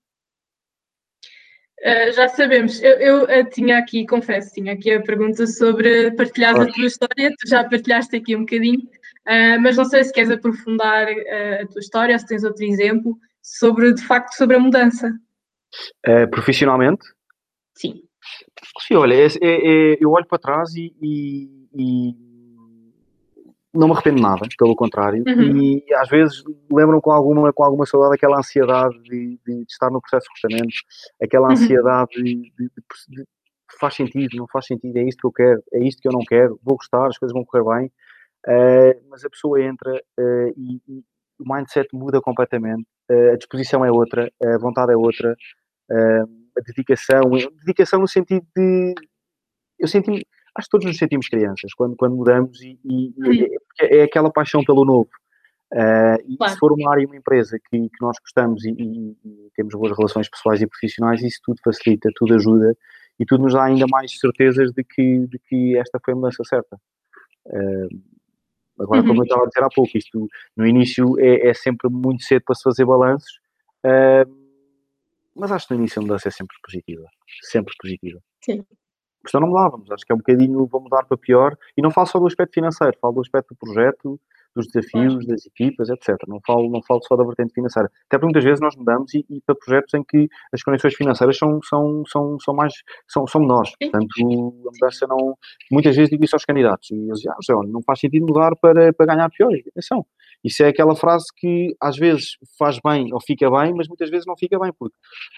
Uh, 1.81 2.11
já 2.13 2.27
sabemos, 2.27 2.81
eu, 2.83 2.91
eu 2.99 3.23
uh, 3.23 3.49
tinha 3.49 3.77
aqui, 3.77 4.05
confesso, 4.05 4.53
tinha 4.53 4.73
aqui 4.73 4.91
a 4.91 5.01
pergunta 5.01 5.47
sobre 5.47 6.11
partilhar 6.11 6.59
a 6.59 6.65
tua 6.65 6.85
história, 6.85 7.33
tu 7.39 7.47
já 7.47 7.63
partilhaste 7.63 8.17
aqui 8.17 8.35
um 8.35 8.41
bocadinho, 8.41 8.79
uh, 8.79 9.61
mas 9.61 9.77
não 9.77 9.85
sei 9.85 10.03
se 10.03 10.11
queres 10.11 10.29
aprofundar 10.29 11.07
a 11.07 11.67
tua 11.67 11.79
história, 11.79 12.19
se 12.19 12.27
tens 12.27 12.43
outro 12.43 12.65
exemplo 12.65 13.17
sobre, 13.41 13.93
de 13.93 14.05
facto, 14.05 14.33
sobre 14.33 14.57
a 14.57 14.59
mudança. 14.59 15.13
profissionalmente? 16.31 17.05
Sim. 17.75 18.03
Sim, 18.81 18.95
olha, 18.95 19.13
é, 19.13 19.27
é, 19.41 19.97
eu 20.01 20.11
olho 20.11 20.25
para 20.27 20.37
trás 20.37 20.75
e, 20.75 20.93
e, 21.01 21.49
e 21.73 22.28
não 23.73 23.87
me 23.87 23.93
arrependo 23.93 24.21
nada, 24.21 24.47
pelo 24.57 24.75
contrário, 24.75 25.23
uhum. 25.27 25.57
e 25.57 25.83
às 25.95 26.09
vezes 26.09 26.43
lembram 26.71 26.99
com 26.99 27.11
alguma, 27.11 27.53
com 27.53 27.63
alguma 27.63 27.85
saudade 27.85 28.15
aquela 28.15 28.39
ansiedade 28.39 28.99
de, 29.03 29.39
de, 29.45 29.65
de 29.65 29.65
estar 29.71 29.91
no 29.91 30.01
processo 30.01 30.25
de 30.25 30.47
recrutamento, 30.47 30.75
aquela 31.21 31.47
uhum. 31.47 31.53
ansiedade 31.53 32.17
uhum. 32.17 32.23
de, 32.23 32.51
de, 32.57 33.25
faz 33.79 33.95
sentido, 33.95 34.37
não 34.37 34.47
faz 34.47 34.65
sentido, 34.65 34.97
é 34.97 35.03
isto 35.03 35.19
que 35.19 35.27
eu 35.27 35.31
quero, 35.31 35.63
é 35.73 35.83
isto 35.83 36.01
que 36.01 36.07
eu 36.07 36.11
não 36.11 36.21
quero, 36.21 36.59
vou 36.63 36.77
gostar, 36.77 37.07
as 37.07 37.17
coisas 37.17 37.33
vão 37.33 37.45
correr 37.45 37.63
bem, 37.63 37.91
uh, 38.47 39.09
mas 39.09 39.23
a 39.23 39.29
pessoa 39.29 39.61
entra 39.61 39.93
uh, 39.93 40.53
e, 40.57 40.81
e, 40.87 41.03
o 41.39 41.53
mindset 41.53 41.87
muda 41.93 42.19
completamente, 42.19 42.87
uh, 43.11 43.33
a 43.33 43.37
disposição 43.37 43.85
é 43.85 43.91
outra, 43.91 44.31
a 44.43 44.57
vontade 44.57 44.91
é 44.91 44.97
outra, 44.97 45.35
a 45.91 46.61
dedicação, 46.61 47.21
dedicação 47.65 47.99
no 47.99 48.07
sentido 48.07 48.45
de 48.55 48.93
eu 49.79 49.87
senti 49.87 50.23
acho 50.59 50.67
que 50.67 50.71
todos 50.71 50.85
nos 50.85 50.97
sentimos 50.97 51.27
crianças 51.27 51.73
quando, 51.73 51.95
quando 51.95 52.15
mudamos 52.15 52.61
e, 52.61 52.77
e, 52.85 53.13
e 53.17 53.57
é, 53.81 53.99
é, 53.99 54.03
aquela 54.03 54.31
paixão 54.31 54.63
pelo 54.63 54.85
novo. 54.85 55.09
Uh, 55.71 56.17
e 56.27 56.35
claro. 56.35 56.53
se 56.53 56.59
for 56.59 56.71
uma 56.73 56.91
área, 56.91 57.05
uma 57.05 57.15
empresa 57.15 57.59
que, 57.59 57.77
que 57.77 58.01
nós 58.01 58.17
gostamos 58.19 58.65
e, 58.65 58.71
e, 58.71 59.17
e, 59.23 59.51
temos 59.55 59.73
boas 59.75 59.95
relações 59.95 60.27
pessoais 60.27 60.61
e 60.61 60.67
profissionais, 60.67 61.21
isso 61.21 61.39
tudo 61.43 61.59
facilita, 61.63 62.09
tudo 62.15 62.33
ajuda 62.33 62.75
e 63.19 63.25
tudo 63.25 63.43
nos 63.43 63.53
dá 63.53 63.65
ainda 63.65 63.85
mais 63.87 64.17
certezas 64.19 64.71
de 64.71 64.83
que, 64.83 65.27
de 65.27 65.39
que 65.47 65.77
esta 65.77 65.99
foi 66.03 66.13
a 66.13 66.17
mudança 66.17 66.43
certa. 66.43 66.75
Uh, 67.45 68.01
agora, 68.79 69.01
uhum. 69.01 69.07
como 69.07 69.19
eu 69.21 69.23
estava 69.25 69.43
a 69.43 69.47
dizer 69.47 69.63
há 69.63 69.69
pouco, 69.69 69.95
isto 69.95 70.27
no 70.57 70.65
início 70.65 71.19
é, 71.19 71.49
é 71.49 71.53
sempre 71.53 71.89
muito 71.89 72.23
cedo 72.23 72.43
para 72.45 72.55
se 72.55 72.63
fazer 72.63 72.85
balanços, 72.85 73.39
uh, 73.85 74.39
mas 75.35 75.51
acho 75.51 75.67
que 75.67 75.73
no 75.75 75.79
início 75.81 75.99
a 75.99 76.03
mudança 76.03 76.27
é 76.29 76.31
sempre 76.31 76.57
positiva. 76.63 77.05
Sempre 77.43 77.75
positiva. 77.79 78.19
Sim. 78.43 78.65
Então 79.27 79.41
não 79.41 79.49
mudávamos, 79.49 79.91
acho 79.91 80.05
que 80.05 80.11
é 80.11 80.15
um 80.15 80.19
bocadinho, 80.19 80.65
vou 80.65 80.81
mudar 80.81 81.05
para 81.05 81.17
pior, 81.17 81.57
e 81.77 81.81
não 81.81 81.91
falo 81.91 82.07
só 82.07 82.19
do 82.19 82.27
aspecto 82.27 82.53
financeiro, 82.53 82.97
falo 83.01 83.15
do 83.15 83.21
aspecto 83.21 83.53
do 83.53 83.57
projeto, 83.57 84.19
dos 84.55 84.67
desafios, 84.67 85.25
das 85.25 85.45
equipas, 85.45 85.89
etc. 85.89 86.17
Não 86.27 86.39
falo, 86.45 86.69
não 86.69 86.81
falo 86.81 87.01
só 87.03 87.15
da 87.15 87.23
vertente 87.23 87.53
financeira. 87.53 87.89
Até 88.07 88.17
porque 88.17 88.25
muitas 88.25 88.43
vezes 88.43 88.59
nós 88.59 88.75
mudamos 88.75 89.13
e, 89.13 89.25
e 89.29 89.41
para 89.41 89.55
projetos 89.55 89.93
em 89.93 90.03
que 90.03 90.27
as 90.51 90.63
condições 90.63 90.95
financeiras 90.95 91.37
são, 91.37 91.59
são, 91.63 92.03
são, 92.07 92.37
são 92.39 92.53
mais, 92.53 92.73
são, 93.07 93.27
são 93.27 93.41
menores. 93.41 93.71
Portanto, 93.79 94.07
a 94.19 94.71
mudança 94.71 95.07
não... 95.07 95.37
Muitas 95.71 95.95
vezes 95.95 96.09
digo 96.09 96.25
isso 96.25 96.35
aos 96.35 96.45
candidatos 96.45 96.89
e 96.91 96.95
eles 96.95 97.19
dizem, 97.19 97.31
ah, 97.31 97.67
não 97.67 97.81
faz 97.83 97.99
sentido 97.99 98.25
mudar 98.25 98.55
para, 98.55 98.91
para 98.93 99.05
ganhar 99.05 99.29
pior. 99.29 99.51
Atenção, 99.71 100.05
isso 100.43 100.63
é 100.63 100.67
aquela 100.67 100.95
frase 100.95 101.25
que 101.35 101.75
às 101.79 101.97
vezes 101.97 102.37
faz 102.57 102.79
bem 102.83 103.13
ou 103.13 103.21
fica 103.21 103.49
bem, 103.49 103.73
mas 103.73 103.87
muitas 103.87 104.09
vezes 104.09 104.25
não 104.25 104.35
fica 104.37 104.57
bem, 104.59 104.71
porque 104.77 104.95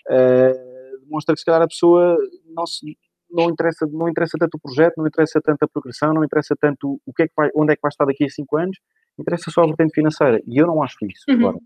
uh, 0.09 1.01
demonstra 1.03 1.33
que 1.33 1.39
se 1.39 1.45
calhar 1.45 1.61
a 1.61 1.67
pessoa 1.67 2.17
não 2.55 2.65
se 2.65 2.97
não 3.31 3.49
interessa, 3.49 3.87
não 3.87 4.09
interessa 4.09 4.37
tanto 4.39 4.55
o 4.55 4.59
projeto, 4.59 4.95
não 4.97 5.07
interessa 5.07 5.41
tanto 5.41 5.63
a 5.63 5.67
progressão, 5.67 6.13
não 6.13 6.23
interessa 6.23 6.55
tanto 6.59 6.99
o 7.05 7.13
que 7.13 7.23
é 7.23 7.27
que 7.27 7.33
vai, 7.35 7.49
onde 7.55 7.73
é 7.73 7.75
que 7.75 7.81
vai 7.81 7.89
estar 7.89 8.05
daqui 8.05 8.25
a 8.25 8.29
5 8.29 8.57
anos, 8.57 8.77
interessa 9.17 9.51
só 9.51 9.61
a 9.61 9.67
vertente 9.67 9.93
financeira. 9.93 10.41
E 10.45 10.57
eu 10.57 10.67
não 10.67 10.83
acho 10.83 10.97
isso, 11.05 11.23
uhum. 11.29 11.39
claro. 11.39 11.59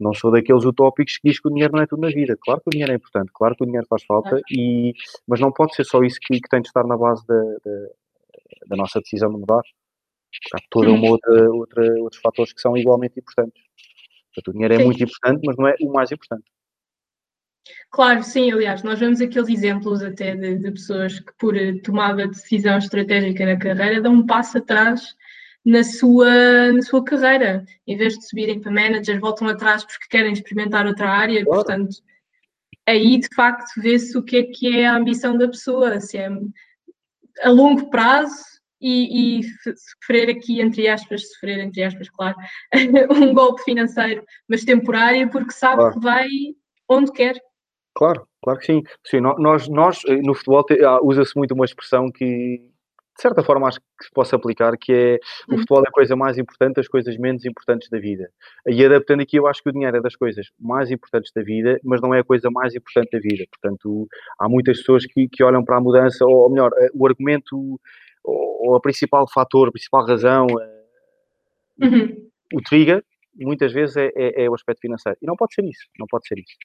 Não 0.00 0.14
sou 0.14 0.30
daqueles 0.30 0.64
utópicos 0.64 1.18
que 1.18 1.28
diz 1.28 1.40
que 1.40 1.48
o 1.48 1.50
dinheiro 1.50 1.72
não 1.74 1.82
é 1.82 1.86
tudo 1.86 2.02
na 2.02 2.08
vida. 2.08 2.36
Claro 2.40 2.60
que 2.60 2.68
o 2.68 2.70
dinheiro 2.70 2.92
é 2.92 2.96
importante, 2.96 3.30
claro 3.34 3.56
que 3.56 3.64
o 3.64 3.66
dinheiro 3.66 3.86
faz 3.88 4.04
falta, 4.04 4.40
e, 4.50 4.92
mas 5.26 5.40
não 5.40 5.52
pode 5.52 5.74
ser 5.74 5.84
só 5.84 6.02
isso 6.02 6.18
que, 6.20 6.40
que 6.40 6.48
tem 6.48 6.60
de 6.60 6.68
estar 6.68 6.86
na 6.86 6.96
base 6.96 7.26
da, 7.26 7.34
da, 7.34 7.88
da 8.68 8.76
nossa 8.76 9.00
decisão 9.00 9.30
de 9.30 9.38
mudar. 9.38 9.62
Há 10.54 10.58
toda 10.70 10.90
uma 10.90 11.04
uhum. 11.04 11.10
outra, 11.10 11.50
outra, 11.50 11.94
outros 12.00 12.20
fatores 12.22 12.52
que 12.52 12.60
são 12.60 12.76
igualmente 12.76 13.18
importantes. 13.18 13.62
Portanto, 14.34 14.48
o 14.48 14.52
dinheiro 14.52 14.74
é 14.74 14.78
Sim. 14.78 14.84
muito 14.84 15.04
importante, 15.04 15.40
mas 15.44 15.56
não 15.56 15.68
é 15.68 15.74
o 15.82 15.92
mais 15.92 16.10
importante. 16.10 16.44
Claro, 17.92 18.22
sim, 18.22 18.50
aliás, 18.50 18.82
nós 18.82 18.98
vemos 18.98 19.20
aqueles 19.20 19.50
exemplos 19.50 20.02
até 20.02 20.34
de, 20.34 20.56
de, 20.56 20.70
pessoas 20.70 21.20
que, 21.20 21.30
por 21.38 21.54
tomada 21.84 22.26
de 22.26 22.30
decisão 22.30 22.78
estratégica 22.78 23.44
na 23.44 23.58
carreira, 23.58 24.00
dão 24.00 24.14
um 24.14 24.26
passo 24.26 24.56
atrás 24.56 25.14
na 25.62 25.84
sua, 25.84 26.72
na 26.72 26.80
sua 26.80 27.04
carreira. 27.04 27.66
Em 27.86 27.94
vez 27.94 28.18
de 28.18 28.26
subirem 28.26 28.58
para 28.58 28.72
manager, 28.72 29.20
voltam 29.20 29.46
atrás 29.46 29.84
porque 29.84 30.06
querem 30.08 30.32
experimentar 30.32 30.86
outra 30.86 31.10
área. 31.10 31.44
Claro. 31.44 31.64
Portanto, 31.64 31.96
aí 32.86 33.20
de 33.20 33.28
facto 33.34 33.68
vê-se 33.76 34.16
o 34.16 34.22
que 34.22 34.36
é 34.38 34.42
que 34.44 34.80
é 34.80 34.86
a 34.86 34.96
ambição 34.96 35.36
da 35.36 35.46
pessoa, 35.46 36.00
se 36.00 36.16
é 36.16 36.30
a 37.42 37.50
longo 37.50 37.90
prazo 37.90 38.42
e, 38.80 39.40
e, 39.40 39.42
sofrer 40.00 40.30
aqui, 40.30 40.62
entre 40.62 40.88
aspas, 40.88 41.30
sofrer, 41.30 41.58
entre 41.60 41.82
aspas, 41.84 42.08
claro, 42.08 42.36
um 43.14 43.34
golpe 43.34 43.62
financeiro, 43.64 44.24
mas 44.48 44.64
temporário, 44.64 45.30
porque 45.30 45.52
sabe 45.52 45.76
claro. 45.76 45.94
que 45.94 46.00
vai 46.00 46.28
onde 46.88 47.12
quer. 47.12 47.38
Claro, 47.94 48.26
claro 48.42 48.58
que 48.58 48.66
sim. 48.66 48.82
sim 49.04 49.20
nós, 49.20 49.68
nós 49.68 50.00
eh, 50.06 50.16
no 50.22 50.34
futebol 50.34 50.64
ah, 50.84 51.00
usa-se 51.02 51.36
muito 51.36 51.54
uma 51.54 51.64
expressão 51.64 52.10
que 52.10 52.60
de 53.14 53.20
certa 53.20 53.42
forma 53.42 53.68
acho 53.68 53.78
que 53.78 54.06
se 54.06 54.10
possa 54.10 54.36
aplicar, 54.36 54.76
que 54.78 54.92
é 54.92 55.18
o 55.48 55.52
uhum. 55.52 55.58
futebol 55.58 55.84
é 55.84 55.88
a 55.88 55.92
coisa 55.92 56.16
mais 56.16 56.38
importante, 56.38 56.80
as 56.80 56.88
coisas 56.88 57.16
menos 57.18 57.44
importantes 57.44 57.88
da 57.90 57.98
vida. 57.98 58.30
E 58.66 58.84
adaptando 58.84 59.20
aqui, 59.20 59.36
eu 59.36 59.46
acho 59.46 59.62
que 59.62 59.68
o 59.68 59.72
dinheiro 59.72 59.98
é 59.98 60.00
das 60.00 60.16
coisas 60.16 60.46
mais 60.58 60.90
importantes 60.90 61.30
da 61.34 61.42
vida, 61.42 61.78
mas 61.84 62.00
não 62.00 62.14
é 62.14 62.20
a 62.20 62.24
coisa 62.24 62.50
mais 62.50 62.74
importante 62.74 63.10
da 63.12 63.18
vida. 63.18 63.44
Portanto, 63.50 64.08
há 64.38 64.48
muitas 64.48 64.78
pessoas 64.78 65.04
que, 65.04 65.28
que 65.28 65.44
olham 65.44 65.62
para 65.62 65.76
a 65.76 65.80
mudança, 65.80 66.24
ou, 66.24 66.34
ou 66.34 66.50
melhor, 66.50 66.72
eh, 66.78 66.88
o 66.94 67.06
argumento, 67.06 67.78
ou, 68.24 68.74
a 68.74 68.80
principal 68.80 69.26
fator, 69.32 69.68
a 69.68 69.72
principal 69.72 70.06
razão, 70.06 70.46
eh, 70.60 70.84
uhum. 71.84 72.30
o 72.54 72.62
trigger, 72.62 73.04
muitas 73.36 73.72
vezes 73.72 73.96
é, 73.96 74.10
é, 74.16 74.44
é 74.44 74.50
o 74.50 74.54
aspecto 74.54 74.80
financeiro. 74.80 75.18
E 75.20 75.26
não 75.26 75.36
pode 75.36 75.54
ser 75.54 75.64
isso, 75.64 75.86
não 75.98 76.06
pode 76.06 76.26
ser 76.26 76.38
isso. 76.38 76.56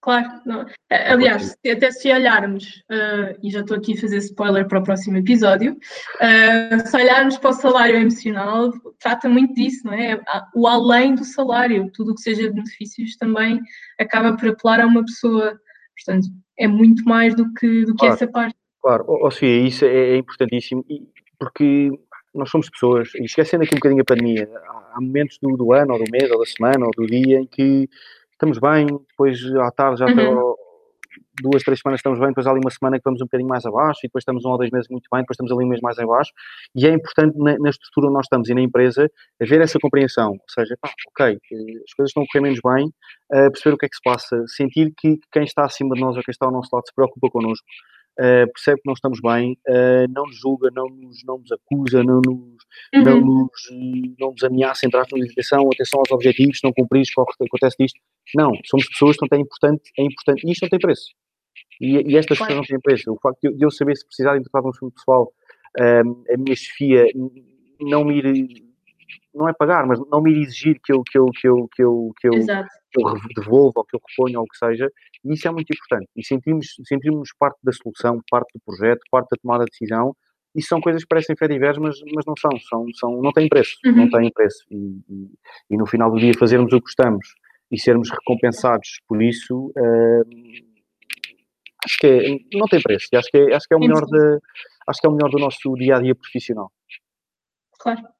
Claro, 0.00 0.40
não. 0.46 0.64
aliás, 0.88 1.56
até 1.68 1.90
se 1.90 2.12
olharmos, 2.12 2.84
uh, 2.90 3.36
e 3.42 3.50
já 3.50 3.60
estou 3.60 3.76
aqui 3.76 3.94
a 3.94 4.00
fazer 4.00 4.18
spoiler 4.18 4.68
para 4.68 4.78
o 4.78 4.82
próximo 4.84 5.16
episódio, 5.16 5.72
uh, 5.72 6.86
se 6.86 6.96
olharmos 6.96 7.36
para 7.38 7.50
o 7.50 7.54
salário 7.54 7.96
emocional, 7.96 8.70
trata 9.00 9.28
muito 9.28 9.54
disso, 9.54 9.84
não 9.84 9.94
é? 9.94 10.20
O 10.54 10.68
além 10.68 11.16
do 11.16 11.24
salário, 11.24 11.90
tudo 11.92 12.12
o 12.12 12.14
que 12.14 12.22
seja 12.22 12.52
benefícios 12.52 13.16
também 13.16 13.60
acaba 13.98 14.36
por 14.36 14.48
apelar 14.48 14.80
a 14.80 14.86
uma 14.86 15.04
pessoa. 15.04 15.58
Portanto, 15.96 16.28
é 16.56 16.68
muito 16.68 17.04
mais 17.04 17.34
do 17.34 17.52
que, 17.54 17.84
do 17.84 17.92
que 17.92 17.98
claro, 17.98 18.14
essa 18.14 18.26
parte. 18.28 18.56
Claro, 18.80 19.04
ou 19.08 19.30
seja, 19.32 19.66
isso 19.66 19.84
é, 19.84 20.10
é 20.10 20.16
importantíssimo, 20.18 20.84
porque 21.36 21.90
nós 22.32 22.50
somos 22.50 22.70
pessoas, 22.70 23.08
e 23.16 23.24
esquecendo 23.24 23.64
aqui 23.64 23.74
um 23.74 23.78
bocadinho 23.78 24.02
a 24.02 24.04
pandemia, 24.04 24.48
há 24.94 25.00
momentos 25.00 25.38
do, 25.42 25.56
do 25.56 25.72
ano, 25.72 25.94
ou 25.94 26.04
do 26.04 26.10
mês, 26.12 26.30
ou 26.30 26.38
da 26.38 26.46
semana, 26.46 26.86
ou 26.86 26.92
do 26.96 27.06
dia 27.06 27.40
em 27.40 27.46
que 27.46 27.88
estamos 28.36 28.58
bem, 28.58 28.86
depois 28.86 29.42
à 29.56 29.70
tarde 29.70 29.98
já 29.98 30.06
uhum. 30.06 30.54
duas, 31.42 31.62
três 31.62 31.80
semanas 31.80 32.00
estamos 32.00 32.18
bem, 32.18 32.28
depois 32.28 32.46
há 32.46 32.50
ali 32.50 32.60
uma 32.62 32.70
semana 32.70 32.98
que 32.98 33.04
vamos 33.04 33.20
um 33.20 33.24
bocadinho 33.24 33.48
mais 33.48 33.64
abaixo 33.64 34.00
e 34.04 34.08
depois 34.08 34.22
estamos 34.22 34.44
um 34.44 34.50
ou 34.50 34.58
dois 34.58 34.70
meses 34.70 34.88
muito 34.90 35.08
bem, 35.10 35.22
depois 35.22 35.34
estamos 35.34 35.50
ali 35.50 35.64
um 35.64 35.68
mês 35.68 35.80
mais 35.80 35.98
abaixo 35.98 36.30
e 36.74 36.86
é 36.86 36.90
importante 36.90 37.36
na, 37.38 37.58
na 37.58 37.70
estrutura 37.70 38.06
onde 38.08 38.14
nós 38.14 38.26
estamos 38.26 38.48
e 38.48 38.54
na 38.54 38.60
empresa 38.60 39.10
haver 39.40 39.60
essa 39.62 39.78
compreensão, 39.80 40.32
ou 40.32 40.50
seja, 40.50 40.76
pá, 40.80 40.90
ok, 41.08 41.26
eh, 41.26 41.82
as 41.84 41.94
coisas 41.94 42.10
estão 42.10 42.22
a 42.22 42.26
correr 42.30 42.42
menos 42.42 42.60
bem, 42.62 42.86
uh, 42.86 43.50
perceber 43.50 43.74
o 43.74 43.78
que 43.78 43.86
é 43.86 43.88
que 43.88 43.96
se 43.96 44.02
passa, 44.04 44.44
sentir 44.48 44.92
que 44.96 45.18
quem 45.32 45.44
está 45.44 45.64
acima 45.64 45.94
de 45.94 46.00
nós 46.00 46.14
ou 46.16 46.22
quem 46.22 46.32
está 46.32 46.46
ao 46.46 46.52
nosso 46.52 46.68
lado 46.72 46.86
se 46.86 46.94
preocupa 46.94 47.30
connosco, 47.30 47.66
uh, 48.18 48.52
percebe 48.52 48.80
que 48.80 48.86
não 48.86 48.94
estamos 48.94 49.20
bem, 49.20 49.58
uh, 49.68 50.12
não 50.12 50.24
nos 50.26 50.36
julga, 50.36 50.70
não 50.74 50.86
nos, 50.88 51.22
não 51.24 51.38
nos 51.38 51.52
acusa, 51.52 52.02
não 52.02 52.20
nos, 52.20 52.64
uhum. 52.94 53.04
não 53.04 53.20
nos, 53.20 54.16
não 54.18 54.30
nos 54.32 54.44
ameaça, 54.44 54.86
entrar 54.86 55.06
na 55.12 55.24
atenção, 55.24 55.68
atenção 55.72 56.00
aos 56.00 56.10
objetivos, 56.10 56.60
não 56.62 56.72
cumprir, 56.72 57.04
acontece 57.40 57.76
disto. 57.78 58.00
Não, 58.34 58.52
somos 58.64 58.88
pessoas, 58.88 59.16
portanto 59.16 59.38
é 59.38 59.42
importante, 59.42 59.92
é 59.98 60.02
importante, 60.02 60.46
e 60.46 60.52
isto 60.52 60.62
não 60.62 60.68
tem 60.68 60.78
preço. 60.78 61.10
E, 61.80 62.12
e 62.12 62.16
estas 62.16 62.38
claro. 62.38 62.54
coisas 62.54 62.56
não 62.56 62.76
têm 62.76 62.80
preço. 62.80 63.12
O 63.12 63.18
facto 63.20 63.40
de 63.40 63.64
eu 63.64 63.70
saber 63.70 63.96
se 63.96 64.06
precisar 64.06 64.34
de 64.34 64.40
entrar 64.40 64.62
num 64.62 64.72
fundo 64.72 64.92
pessoal, 64.92 65.32
um, 65.78 66.24
a 66.32 66.36
minha 66.36 66.56
chefia 66.56 67.06
não 67.80 68.04
me 68.04 68.18
ir, 68.18 68.65
não 69.36 69.48
é 69.48 69.52
pagar, 69.52 69.86
mas 69.86 70.00
não 70.10 70.22
me 70.22 70.32
ir 70.32 70.42
exigir 70.42 70.80
que 70.82 70.92
eu, 70.92 71.02
que 71.02 71.18
eu, 71.18 71.26
que 71.26 71.46
eu, 71.46 71.68
que 71.74 71.82
eu, 71.82 72.12
que 72.18 72.28
eu, 72.28 72.32
que 72.32 73.00
eu 73.00 73.14
devolva 73.36 73.74
ou 73.76 73.84
que 73.84 73.96
eu 73.96 74.00
reponha 74.08 74.38
ou 74.38 74.44
o 74.44 74.48
que 74.48 74.56
seja, 74.56 74.90
e 75.24 75.34
isso 75.34 75.46
é 75.46 75.50
muito 75.50 75.70
importante. 75.70 76.08
E 76.16 76.24
sentimos, 76.24 76.66
sentimos 76.84 77.30
parte 77.38 77.58
da 77.62 77.72
solução, 77.72 78.20
parte 78.30 78.52
do 78.54 78.60
projeto, 78.64 79.00
parte 79.10 79.28
da 79.30 79.36
tomada 79.40 79.64
de 79.64 79.70
decisão, 79.70 80.16
e 80.54 80.62
são 80.62 80.80
coisas 80.80 81.02
que 81.02 81.08
parecem 81.08 81.36
fé 81.36 81.46
diversas, 81.46 81.82
mas, 81.82 82.00
mas 82.14 82.24
não 82.26 82.34
são, 82.38 82.50
são, 82.60 82.86
são 82.94 83.22
não 83.22 83.30
têm 83.30 83.46
preço, 83.46 83.76
uhum. 83.84 83.92
não 83.92 84.10
têm 84.10 84.32
preço. 84.32 84.64
E, 84.70 85.02
e, 85.08 85.30
e, 85.70 85.76
no 85.76 85.86
final 85.86 86.10
do 86.10 86.18
dia 86.18 86.32
fazermos 86.38 86.72
o 86.72 86.76
que 86.76 86.84
gostamos 86.84 87.34
e 87.70 87.78
sermos 87.78 88.10
recompensados 88.10 89.00
por 89.06 89.22
isso, 89.22 89.66
uh, 89.76 90.24
acho 91.84 91.98
que 92.00 92.06
é, 92.06 92.56
não 92.56 92.66
tem 92.68 92.80
preço. 92.80 93.08
Acho 93.14 93.30
que 93.30 93.36
é, 93.36 93.54
acho 93.54 93.68
que 93.68 93.74
é 93.74 93.76
o 93.76 93.80
melhor 93.80 94.06
de, 94.06 94.38
acho 94.88 95.00
que 95.00 95.06
é 95.06 95.10
o 95.10 95.12
melhor 95.12 95.30
do 95.30 95.38
nosso 95.38 95.74
dia 95.74 95.96
a 95.96 96.00
dia 96.00 96.14
profissional. 96.14 96.72
Claro. 97.78 98.15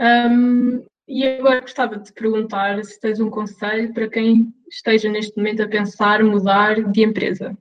Um, 0.00 0.84
e 1.06 1.26
agora 1.26 1.60
gostava 1.60 1.96
de 1.96 2.04
te 2.04 2.12
perguntar 2.12 2.84
se 2.84 3.00
tens 3.00 3.18
um 3.18 3.30
conselho 3.30 3.92
para 3.94 4.08
quem 4.08 4.52
esteja 4.68 5.08
neste 5.08 5.36
momento 5.36 5.62
a 5.62 5.68
pensar 5.68 6.22
mudar 6.22 6.82
de 6.82 7.02
empresa. 7.02 7.56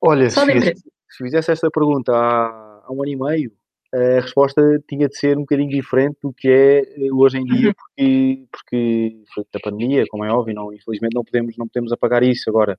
Olha, 0.00 0.30
se, 0.30 0.40
empresa. 0.40 0.82
se 1.10 1.24
fizesse 1.24 1.52
esta 1.52 1.70
pergunta 1.70 2.12
há, 2.12 2.82
há 2.84 2.92
um 2.92 3.02
ano 3.02 3.12
e 3.12 3.16
meio, 3.16 3.52
a 3.92 4.20
resposta 4.20 4.62
tinha 4.88 5.08
de 5.08 5.16
ser 5.16 5.36
um 5.36 5.42
bocadinho 5.42 5.70
diferente 5.70 6.18
do 6.22 6.32
que 6.32 6.48
é 6.48 6.80
eh, 6.80 7.12
hoje 7.12 7.38
em 7.38 7.44
dia, 7.44 7.68
uhum. 7.68 7.74
porque, 7.74 8.46
porque 8.50 9.24
foi 9.34 9.44
da 9.52 9.60
pandemia, 9.60 10.04
como 10.08 10.24
é 10.24 10.30
óbvio, 10.30 10.54
não, 10.54 10.72
infelizmente 10.72 11.14
não 11.14 11.24
podemos, 11.24 11.56
não 11.56 11.68
podemos 11.68 11.92
apagar 11.92 12.22
isso. 12.22 12.50
Agora, 12.50 12.78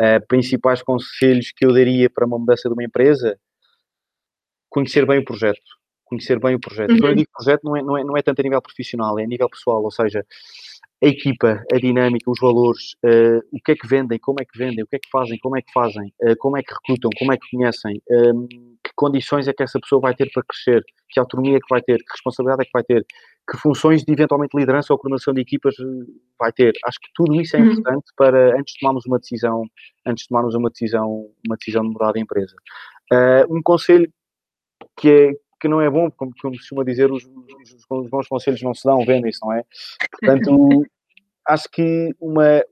uh, 0.00 0.26
principais 0.28 0.82
conselhos 0.82 1.52
que 1.54 1.64
eu 1.66 1.72
daria 1.72 2.08
para 2.08 2.26
uma 2.26 2.38
mudança 2.38 2.68
de 2.68 2.74
uma 2.74 2.84
empresa, 2.84 3.38
conhecer 4.70 5.06
bem 5.06 5.18
o 5.18 5.24
projeto. 5.24 5.60
Conhecer 6.06 6.38
bem 6.38 6.54
o 6.54 6.60
projeto. 6.60 6.92
Uhum. 6.92 6.98
Quando 6.98 7.10
eu 7.10 7.16
digo 7.16 7.30
projeto, 7.32 7.62
não 7.64 7.76
é, 7.76 7.82
não, 7.82 7.98
é, 7.98 8.04
não 8.04 8.16
é 8.16 8.22
tanto 8.22 8.40
a 8.40 8.42
nível 8.42 8.62
profissional, 8.62 9.18
é 9.18 9.24
a 9.24 9.26
nível 9.26 9.48
pessoal, 9.50 9.82
ou 9.82 9.90
seja, 9.90 10.24
a 11.02 11.06
equipa, 11.06 11.62
a 11.72 11.78
dinâmica, 11.78 12.30
os 12.30 12.40
valores, 12.40 12.92
uh, 13.04 13.42
o 13.52 13.60
que 13.62 13.72
é 13.72 13.74
que 13.74 13.86
vendem, 13.86 14.18
como 14.18 14.40
é 14.40 14.44
que 14.44 14.58
vendem, 14.58 14.82
o 14.82 14.86
que 14.86 14.96
é 14.96 14.98
que 14.98 15.10
fazem, 15.10 15.38
como 15.38 15.56
é 15.56 15.62
que 15.62 15.72
fazem, 15.72 16.12
uh, 16.22 16.36
como 16.38 16.56
é 16.56 16.62
que 16.62 16.72
recrutam, 16.72 17.10
como 17.18 17.32
é 17.32 17.36
que 17.36 17.50
conhecem, 17.50 18.00
um, 18.10 18.46
que 18.82 18.90
condições 18.94 19.46
é 19.46 19.52
que 19.52 19.62
essa 19.62 19.78
pessoa 19.78 20.00
vai 20.00 20.14
ter 20.14 20.30
para 20.32 20.42
crescer, 20.42 20.82
que 21.10 21.20
autonomia 21.20 21.56
é 21.56 21.60
que 21.60 21.68
vai 21.68 21.82
ter, 21.82 21.98
que 21.98 22.12
responsabilidade 22.12 22.62
é 22.62 22.64
que 22.64 22.70
vai 22.72 22.82
ter, 22.82 23.04
que 23.48 23.56
funções 23.58 24.04
de 24.04 24.12
eventualmente 24.12 24.56
liderança 24.56 24.92
ou 24.92 24.98
coordenação 24.98 25.32
de 25.32 25.40
equipas 25.40 25.74
eh, 25.78 25.84
vai 26.38 26.52
ter. 26.52 26.72
Acho 26.84 26.98
que 26.98 27.08
tudo 27.14 27.40
isso 27.40 27.56
é 27.56 27.60
uhum. 27.60 27.66
importante 27.66 28.04
para 28.16 28.58
antes 28.58 28.74
de 28.74 28.80
tomarmos 28.80 29.06
uma 29.06 29.18
decisão, 29.18 29.64
antes 30.04 30.22
de 30.22 30.28
tomarmos 30.28 30.54
uma 30.54 30.68
decisão, 30.68 31.30
uma 31.46 31.56
decisão 31.56 31.82
de 31.82 31.88
mudar 31.90 32.12
de 32.12 32.20
empresa. 32.20 32.56
Uh, 33.12 33.56
um 33.56 33.62
conselho 33.62 34.12
que 34.98 35.08
é 35.08 35.32
que 35.60 35.68
não 35.68 35.80
é 35.80 35.88
bom, 35.88 36.10
como, 36.10 36.32
costuma 36.40 36.84
dizer, 36.84 37.10
os, 37.10 37.24
os, 37.24 37.86
os 37.90 38.10
bons 38.10 38.28
conselhos 38.28 38.62
não 38.62 38.74
se 38.74 38.84
dão, 38.84 39.04
vendem-se, 39.04 39.40
não 39.42 39.52
é? 39.52 39.62
Portanto, 40.10 40.50
acho 41.48 41.68
que 41.70 42.14
uma, 42.20 42.62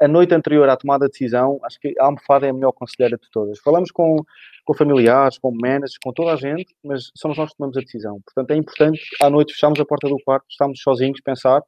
a 0.00 0.08
noite 0.08 0.34
anterior 0.34 0.68
à 0.68 0.76
tomada 0.76 1.06
de 1.06 1.12
decisão, 1.12 1.58
acho 1.62 1.78
que 1.80 1.94
a 1.98 2.04
almofada 2.04 2.46
é 2.46 2.50
a 2.50 2.52
melhor 2.52 2.72
conselheira 2.72 3.16
de 3.16 3.30
todas. 3.30 3.58
Falamos 3.60 3.90
com, 3.90 4.16
com 4.64 4.74
familiares, 4.74 5.38
com 5.38 5.50
managers, 5.50 5.98
com 6.02 6.12
toda 6.12 6.32
a 6.32 6.36
gente, 6.36 6.74
mas 6.84 7.10
somos 7.16 7.36
nós 7.36 7.50
que 7.50 7.56
tomamos 7.56 7.76
a 7.76 7.80
decisão. 7.80 8.20
Portanto, 8.24 8.50
é 8.50 8.56
importante, 8.56 9.00
à 9.20 9.30
noite 9.30 9.52
fechamos 9.52 9.80
a 9.80 9.84
porta 9.84 10.08
do 10.08 10.16
quarto, 10.24 10.46
estamos 10.50 10.80
sozinhos, 10.80 11.20
pensar. 11.20 11.60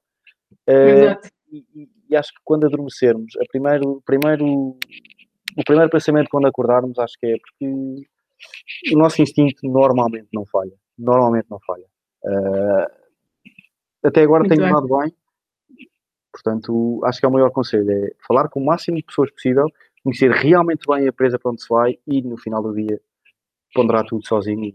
Uh, 0.69 1.17
e, 1.53 1.89
e, 2.09 2.17
acho 2.17 2.33
que 2.33 2.41
quando 2.45 2.67
adormecermos, 2.67 3.35
a 3.37 3.45
primeiro, 3.51 4.03
primeiro, 4.05 4.47
o 5.57 5.65
primeiro 5.65 5.91
pensamento 5.91 6.29
quando 6.31 6.47
acordarmos, 6.47 6.99
acho 6.99 7.15
que 7.19 7.27
é 7.27 7.37
porque 7.37 8.07
o 8.93 8.99
nosso 8.99 9.21
instinto 9.23 9.61
normalmente 9.63 10.29
não 10.33 10.45
falha. 10.47 10.73
Normalmente 10.99 11.47
não 11.51 11.59
falha. 11.61 11.85
Uh, 12.25 12.99
até 14.03 14.23
agora 14.23 14.45
Muito 14.45 14.57
tenho 14.57 14.73
dado 14.73 14.89
bem. 14.89 15.13
Portanto, 16.33 17.01
acho 17.05 17.19
que 17.19 17.27
é 17.27 17.29
o 17.29 17.33
maior 17.33 17.51
conselho, 17.51 17.91
é 17.91 18.13
falar 18.27 18.49
com 18.49 18.61
o 18.61 18.65
máximo 18.65 18.97
de 18.97 19.03
pessoas 19.03 19.31
possível, 19.31 19.67
conhecer 20.05 20.31
realmente 20.31 20.87
bem 20.87 21.05
a 21.05 21.09
empresa 21.09 21.39
para 21.39 21.51
onde 21.51 21.63
se 21.63 21.69
vai 21.69 21.99
e 22.07 22.23
no 22.23 22.37
final 22.37 22.63
do 22.63 22.73
dia 22.75 23.01
ponderar 23.75 24.05
tudo 24.05 24.25
sozinho. 24.27 24.75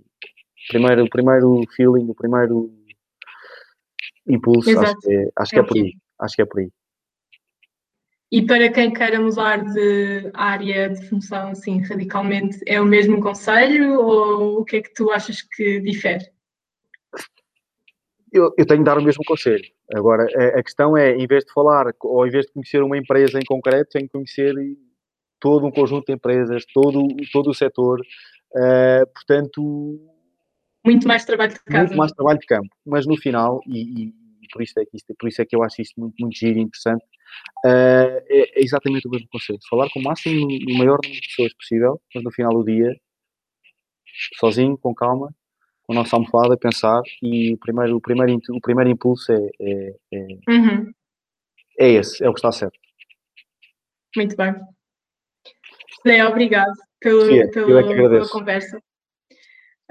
Primeiro, 0.68 1.04
o 1.06 1.10
primeiro 1.10 1.62
feeling, 1.76 2.10
o 2.10 2.16
primeiro 2.16 2.72
impulso, 4.28 4.70
Exato. 4.70 4.88
acho 4.88 5.00
que 5.00 5.14
é, 5.14 5.30
acho 5.36 5.52
que 5.52 5.58
é, 5.58 5.60
é 5.60 5.64
por 5.64 5.78
aí. 5.78 5.94
Acho 6.20 6.36
que 6.36 6.42
é 6.42 6.46
por 6.46 6.60
aí. 6.60 6.72
E 8.34 8.42
para 8.42 8.68
quem 8.72 8.92
queira 8.92 9.22
mudar 9.22 9.64
de 9.64 10.32
área 10.34 10.90
de 10.90 11.08
função 11.08 11.50
assim 11.50 11.80
radicalmente, 11.84 12.58
é 12.66 12.82
o 12.82 12.86
mesmo 12.86 13.22
conselho 13.22 14.00
ou 14.02 14.62
o 14.62 14.66
que 14.66 14.78
é 14.78 14.82
que 14.82 14.92
tu 14.92 15.12
achas 15.12 15.44
que 15.44 15.80
difere? 15.82 16.26
Eu, 18.32 18.52
eu 18.58 18.66
tenho 18.66 18.80
de 18.80 18.86
dar 18.86 18.98
o 18.98 19.04
mesmo 19.04 19.24
conselho. 19.24 19.64
Agora, 19.94 20.26
a, 20.36 20.60
a, 20.60 20.64
questão 20.64 20.98
é, 20.98 21.12
em 21.12 21.28
vez 21.28 21.46
de 21.46 21.54
falar, 21.54 21.94
ou 22.02 22.26
em 22.26 22.32
vez 22.32 22.48
de 22.48 22.54
conhecer 22.54 22.82
uma 22.82 22.98
empresa 22.98 23.38
em 23.38 23.46
concreto, 23.46 23.92
tenho 23.92 24.06
que 24.08 24.14
conhecer 24.14 24.52
todo 25.40 25.68
um 25.68 25.72
conjunto 25.72 26.08
de 26.08 26.14
empresas, 26.14 26.66
todo, 26.74 27.06
todo 27.32 27.52
o 27.52 27.54
setor. 27.54 28.02
Uh, 28.52 29.06
portanto. 29.14 30.00
Muito 30.84 31.08
mais 31.08 31.24
trabalho 31.24 31.54
de 31.54 31.60
campo. 31.60 31.80
Muito 31.82 31.98
mais 31.98 32.12
trabalho 32.14 32.40
de 32.40 32.48
campo. 32.48 32.76
Mas 32.84 33.06
no 33.06 33.16
final, 33.16 33.62
e, 33.68 34.06
e 34.06 34.23
por, 34.54 34.62
isso 34.62 34.80
é 34.80 34.86
que 34.86 34.96
isto, 34.96 35.14
por 35.20 35.28
isso 35.28 35.42
é 35.42 35.46
que 35.46 35.56
eu 35.56 35.64
acho 35.64 35.82
isto 35.82 36.00
muito, 36.00 36.16
muito 36.20 36.38
giro 36.38 36.60
e 36.60 36.62
interessante, 36.62 37.04
uh, 37.66 38.22
é, 38.30 38.60
é, 38.60 38.64
exatamente 38.64 39.08
o 39.08 39.12
mesmo 39.12 39.28
conceito. 39.30 39.68
Falar 39.68 39.90
com 39.90 40.00
o 40.00 40.04
máximo, 40.04 40.46
o 40.46 40.78
maior 40.78 41.00
número 41.04 41.22
de 41.22 41.28
pessoas 41.28 41.54
possível, 41.56 42.02
mas 42.14 42.24
no 42.24 42.32
final 42.32 42.54
do 42.54 42.64
dia, 42.64 42.96
sozinho, 44.40 44.78
com 44.78 44.94
calma, 44.94 45.34
com 45.84 45.94
a 45.94 45.96
nossa 45.96 46.16
almofada, 46.16 46.56
pensar 46.58 47.02
e 47.22 47.54
o 47.54 47.58
primeiro, 47.58 47.98
o 47.98 48.02
primeiro, 48.02 48.40
o 48.52 48.62
primeiro 48.62 48.90
impulso 48.92 49.32
é, 49.32 49.50
é, 49.60 49.96
é, 50.14 50.18
uhum. 50.50 50.92
é 51.80 51.90
esse, 51.90 52.24
é 52.24 52.30
o 52.30 52.34
que 52.34 52.40
está 52.40 52.52
certo. 52.52 52.78
Muito 54.16 54.36
bem. 54.38 54.54
Zé, 56.08 56.26
obrigado 56.26 56.74
pelo, 57.00 57.26
Sim, 57.26 57.50
pelo, 57.52 57.78
é 57.78 57.84
pela 57.84 58.30
conversa. 58.30 58.82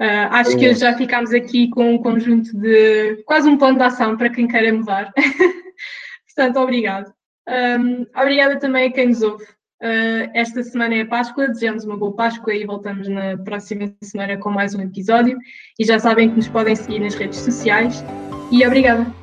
Uh, 0.03 0.27
acho 0.31 0.57
que 0.57 0.73
já 0.75 0.93
ficámos 0.97 1.33
aqui 1.33 1.69
com 1.69 1.95
um 1.95 1.97
conjunto 1.97 2.51
de 2.59 3.23
quase 3.25 3.47
um 3.47 3.57
plano 3.57 3.77
de 3.77 3.85
ação 3.85 4.17
para 4.17 4.29
quem 4.29 4.49
queira 4.49 4.73
mudar. 4.73 5.13
Portanto, 6.27 6.57
obrigado. 6.59 7.13
Um, 7.47 8.05
obrigada 8.13 8.59
também 8.59 8.89
a 8.89 8.91
quem 8.91 9.07
nos 9.07 9.21
ouve. 9.21 9.45
Uh, 9.81 10.27
esta 10.33 10.61
semana 10.61 10.95
é 10.95 11.05
Páscoa, 11.05 11.47
desejamos 11.47 11.85
uma 11.85 11.95
boa 11.95 12.13
Páscoa 12.13 12.53
e 12.53 12.65
voltamos 12.65 13.07
na 13.07 13.37
próxima 13.37 13.93
semana 14.03 14.35
com 14.37 14.49
mais 14.49 14.75
um 14.75 14.81
episódio. 14.81 15.37
E 15.79 15.85
já 15.85 15.97
sabem 15.97 16.29
que 16.29 16.35
nos 16.35 16.49
podem 16.49 16.75
seguir 16.75 16.99
nas 16.99 17.15
redes 17.15 17.39
sociais. 17.39 18.03
E 18.51 18.67
obrigada. 18.67 19.22